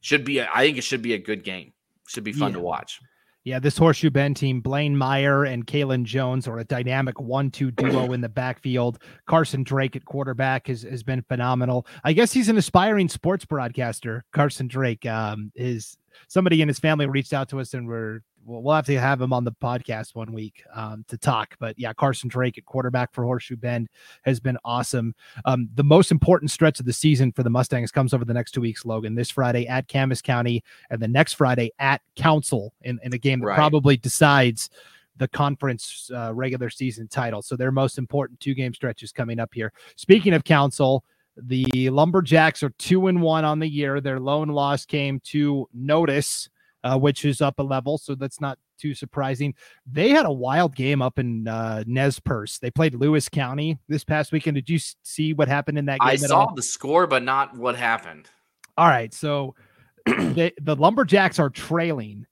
[0.00, 1.72] should be a, I think it should be a good game.
[2.08, 2.58] Should be fun yeah.
[2.58, 3.00] to watch.
[3.42, 8.12] Yeah, this Horseshoe Bend team, Blaine Meyer and Kalen Jones are a dynamic one-two duo
[8.12, 8.98] in the backfield.
[9.26, 11.86] Carson Drake at quarterback has, has been phenomenal.
[12.04, 14.24] I guess he's an aspiring sports broadcaster.
[14.32, 15.96] Carson Drake um, is
[16.28, 19.20] somebody in his family reached out to us and we're we'll, we'll have to have
[19.20, 21.56] him on the podcast one week um, to talk.
[21.58, 23.88] But yeah, Carson Drake at quarterback for Horseshoe Bend
[24.22, 25.14] has been awesome.
[25.44, 28.52] Um, the most important stretch of the season for the Mustangs comes over the next
[28.52, 29.14] two weeks, Logan.
[29.14, 33.40] This Friday at Camas County, and the next Friday at Council in, in a game
[33.40, 33.56] that right.
[33.56, 34.70] probably decides
[35.16, 37.42] the conference uh, regular season title.
[37.42, 39.72] So their most important two game stretches coming up here.
[39.96, 41.04] Speaking of Council.
[41.42, 44.00] The Lumberjacks are two and one on the year.
[44.00, 46.50] Their lone loss came to Notus
[46.84, 47.98] uh, which is up a level.
[47.98, 49.54] So that's not too surprising.
[49.90, 52.58] They had a wild game up in uh, Nez Perce.
[52.58, 54.54] They played Lewis County this past weekend.
[54.54, 56.08] Did you see what happened in that game?
[56.08, 56.54] I saw all?
[56.54, 58.28] the score, but not what happened.
[58.76, 59.12] All right.
[59.12, 59.54] So
[60.06, 62.26] the, the Lumberjacks are trailing.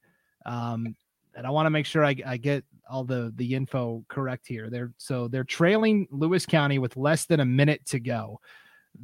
[0.47, 0.97] Um,
[1.35, 4.71] and I want to make sure I, I get all the the info correct here.
[4.71, 8.41] They're so they're trailing Lewis County with less than a minute to go.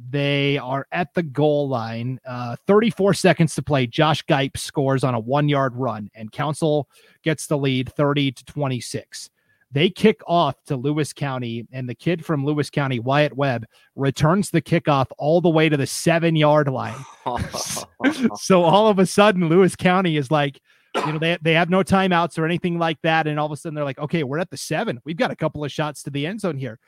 [0.09, 2.19] They are at the goal line.
[2.25, 3.87] Uh, 34 seconds to play.
[3.87, 6.89] Josh Geip scores on a one yard run, and Council
[7.23, 9.29] gets the lead 30 to 26.
[9.71, 13.65] They kick off to Lewis County, and the kid from Lewis County, Wyatt Webb,
[13.95, 16.95] returns the kickoff all the way to the seven yard line.
[18.37, 20.61] so all of a sudden, Lewis County is like,
[20.95, 23.27] you know, they, they have no timeouts or anything like that.
[23.27, 24.99] And all of a sudden they're like, okay, we're at the seven.
[25.03, 26.79] We've got a couple of shots to the end zone here.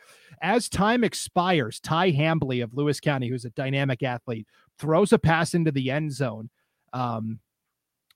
[0.42, 4.48] As time expires, Ty Hambley of Lewis County, who's a dynamic athlete,
[4.80, 6.50] throws a pass into the end zone.
[6.94, 7.40] Um,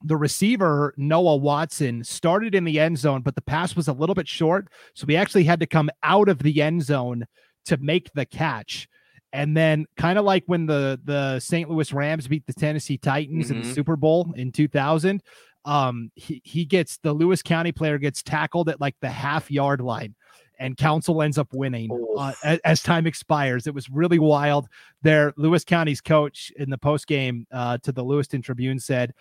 [0.03, 4.15] the receiver, Noah Watson, started in the end zone, but the pass was a little
[4.15, 4.67] bit short.
[4.95, 7.25] So we actually had to come out of the end zone
[7.65, 8.87] to make the catch.
[9.33, 11.69] And then, kind of like when the the St.
[11.69, 13.53] Louis Rams beat the Tennessee Titans mm-hmm.
[13.53, 13.75] in the mm-hmm.
[13.75, 15.23] Super Bowl in 2000,
[15.65, 19.81] um, he, he gets the Lewis County player gets tackled at like the half yard
[19.81, 20.15] line
[20.61, 23.65] and council ends up winning uh, as, as, time expires.
[23.65, 24.69] It was really wild.
[25.01, 29.13] There, Lewis County's coach in the post game uh, to the Lewiston Tribune said,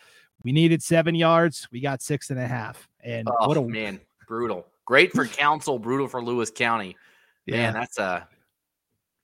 [0.44, 1.66] "We needed seven yards.
[1.72, 4.66] We got six and a half." And oh, what a man, brutal.
[4.84, 6.96] Great for council, brutal for Lewis County.
[7.46, 7.56] Yeah.
[7.56, 8.28] Man, that's a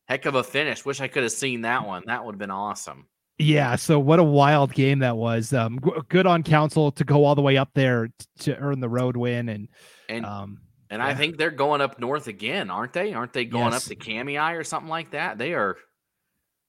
[0.07, 0.87] heck of a finish.
[0.87, 2.03] Wish I could have seen that one.
[2.07, 3.07] That would have been awesome.
[3.39, 5.53] Yeah, so what a wild game that was.
[5.53, 8.81] Um, g- good on Council to go all the way up there t- to earn
[8.81, 9.69] the road win, and
[10.09, 11.09] and um, and yeah.
[11.09, 13.13] I think they're going up north again, aren't they?
[13.13, 13.85] Aren't they going yes.
[13.85, 15.37] up to Cami or something like that?
[15.37, 15.77] They are.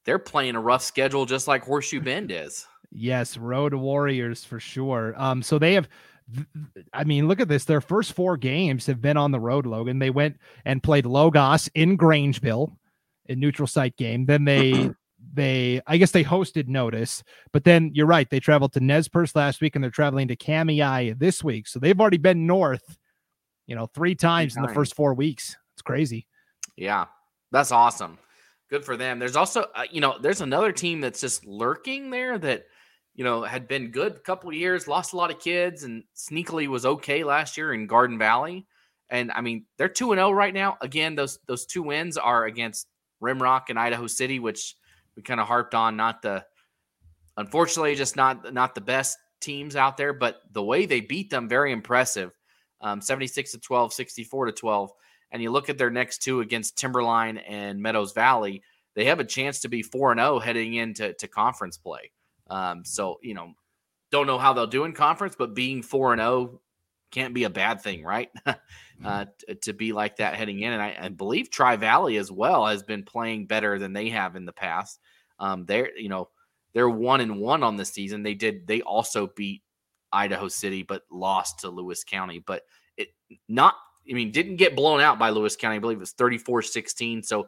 [0.03, 2.65] They're playing a rough schedule, just like Horseshoe Bend is.
[2.91, 5.13] Yes, Road Warriors for sure.
[5.17, 5.89] Um, so they have
[6.93, 7.65] I mean, look at this.
[7.65, 9.99] Their first four games have been on the road, Logan.
[9.99, 12.75] They went and played Logos in Grangeville,
[13.29, 14.25] a neutral site game.
[14.25, 14.91] Then they
[15.37, 17.23] they I guess they hosted Notus,
[17.53, 20.35] but then you're right, they traveled to Nez Perce last week and they're traveling to
[20.35, 21.67] Kamiah this week.
[21.67, 22.97] So they've already been north,
[23.67, 25.55] you know, three times in the first four weeks.
[25.75, 26.27] It's crazy.
[26.75, 27.05] Yeah,
[27.51, 28.17] that's awesome.
[28.69, 29.19] Good for them.
[29.19, 32.65] There's also, uh, you know, there's another team that's just lurking there that,
[33.15, 36.03] you know, had been good a couple of years, lost a lot of kids, and
[36.15, 38.67] sneakily was okay last year in Garden Valley.
[39.09, 40.77] And I mean, they're two and zero oh right now.
[40.81, 42.87] Again, those those two wins are against
[43.23, 44.75] Rimrock and Idaho City, which
[45.17, 45.97] we kind of harped on.
[45.97, 46.45] Not the,
[47.35, 51.49] unfortunately, just not not the best teams out there, but the way they beat them,
[51.49, 52.31] very impressive.
[52.79, 54.91] Um, 76 to 12, 64 to 12
[55.31, 58.63] and you look at their next two against Timberline and Meadows Valley,
[58.95, 62.11] they have a chance to be 4 and 0 heading into to conference play.
[62.49, 63.53] Um, so, you know,
[64.11, 66.61] don't know how they'll do in conference, but being 4 and 0
[67.11, 68.29] can't be a bad thing, right?
[69.05, 70.73] uh, to, to, be like that heading in.
[70.73, 74.35] And I, I, believe Tri Valley as well has been playing better than they have
[74.35, 74.99] in the past.
[75.39, 76.29] Um, they're, you know,
[76.73, 78.23] they're one and one on the season.
[78.23, 79.63] They did, they also beat
[80.11, 82.43] Idaho City, but lost to Lewis County.
[82.45, 82.63] But
[82.97, 83.09] it
[83.47, 83.75] not
[84.09, 85.77] I mean, didn't get blown out by Lewis County.
[85.77, 87.23] I believe it was 34 16.
[87.23, 87.47] So,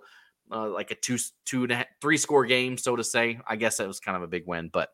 [0.52, 3.40] uh, like a two, two and a half, three score game, so to say.
[3.48, 4.90] I guess that was kind of a big win, but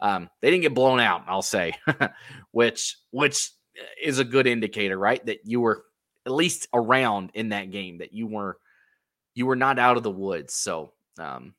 [0.00, 1.72] um, they didn't get blown out, I'll say,
[2.50, 3.50] which, which
[4.02, 5.24] is a good indicator, right?
[5.24, 5.84] That you were
[6.26, 8.58] at least around in that game, that you were,
[9.34, 10.54] you were not out of the woods.
[10.54, 11.54] So, um,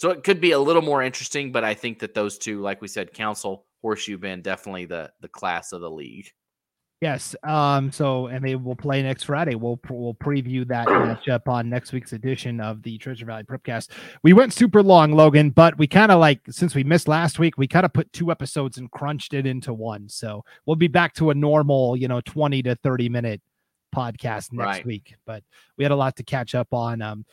[0.00, 2.80] so it could be a little more interesting, but I think that those two, like
[2.80, 6.32] we said, Council, Horseshoe Bend, definitely the the class of the league.
[7.02, 7.36] Yes.
[7.42, 7.92] Um.
[7.92, 9.56] So, and they will play next Friday.
[9.56, 13.90] We'll we'll preview that matchup on next week's edition of the Treasure Valley Prepcast.
[14.22, 17.58] We went super long, Logan, but we kind of like since we missed last week,
[17.58, 20.08] we kind of put two episodes and crunched it into one.
[20.08, 23.42] So we'll be back to a normal, you know, twenty to thirty minute
[23.94, 24.86] podcast next right.
[24.86, 25.14] week.
[25.26, 25.44] But
[25.76, 27.02] we had a lot to catch up on.
[27.02, 27.26] Um,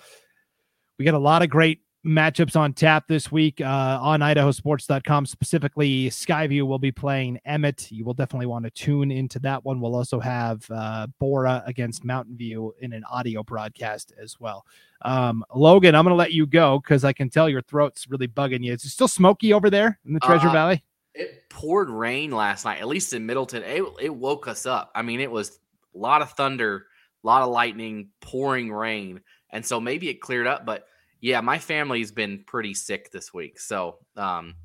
[0.99, 6.09] we got a lot of great matchups on tap this week uh, on idahosports.com specifically
[6.09, 7.91] skyview will be playing emmett.
[7.91, 9.81] You will definitely want to tune into that one.
[9.81, 14.65] We'll also have uh, borah against mountain view in an audio broadcast as well.
[15.03, 18.27] Um, logan i'm going to let you go because i can tell your throat's really
[18.27, 18.73] bugging you.
[18.73, 20.83] Is it still smoky over there in the treasure uh, valley?
[21.13, 23.63] it poured rain last night at least in middleton.
[23.63, 24.91] It, it woke us up.
[24.95, 25.59] I mean it was
[25.93, 26.85] a lot of thunder
[27.23, 29.21] a lot of lightning pouring rain.
[29.49, 30.87] And so maybe it cleared up but
[31.21, 33.59] yeah, my family's been pretty sick this week.
[33.59, 34.55] So, um,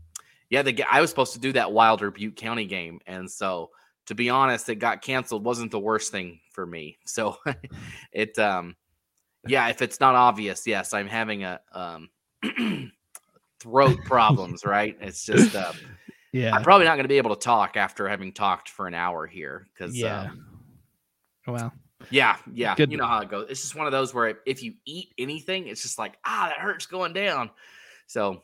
[0.51, 3.71] yeah, the I was supposed to do that Wilder Butte County game, and so
[4.07, 5.45] to be honest, it got canceled.
[5.45, 6.99] wasn't the worst thing for me.
[7.07, 7.37] So,
[8.13, 8.77] it, um,
[9.47, 12.09] yeah, if it's not obvious, yes, I'm having a um,
[13.61, 14.65] throat problems.
[14.67, 14.97] right?
[15.01, 15.73] It's just, uh,
[16.33, 18.95] yeah, I'm probably not going to be able to talk after having talked for an
[18.95, 20.47] hour here because, yeah, um,
[21.47, 21.73] well,
[22.11, 22.75] yeah, yeah.
[22.75, 22.91] Good.
[22.91, 23.47] You know how it goes.
[23.51, 26.59] It's just one of those where if you eat anything, it's just like, ah, that
[26.59, 27.51] hurts going down.
[28.07, 28.43] So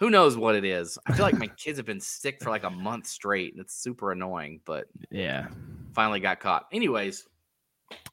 [0.00, 0.98] who knows what it is?
[1.06, 3.74] I feel like my kids have been sick for like a month straight, and it's
[3.74, 4.60] super annoying.
[4.64, 5.48] But yeah,
[5.92, 6.66] finally got caught.
[6.72, 7.26] Anyways,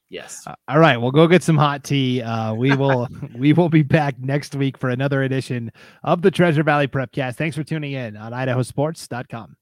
[0.09, 0.43] yes.
[0.47, 2.21] Uh, all right, we'll go get some hot tea.
[2.21, 5.71] Uh, we will we will be back next week for another edition
[6.03, 7.35] of the Treasure Valley Prepcast.
[7.35, 9.55] Thanks for tuning in on IdahoSports.com.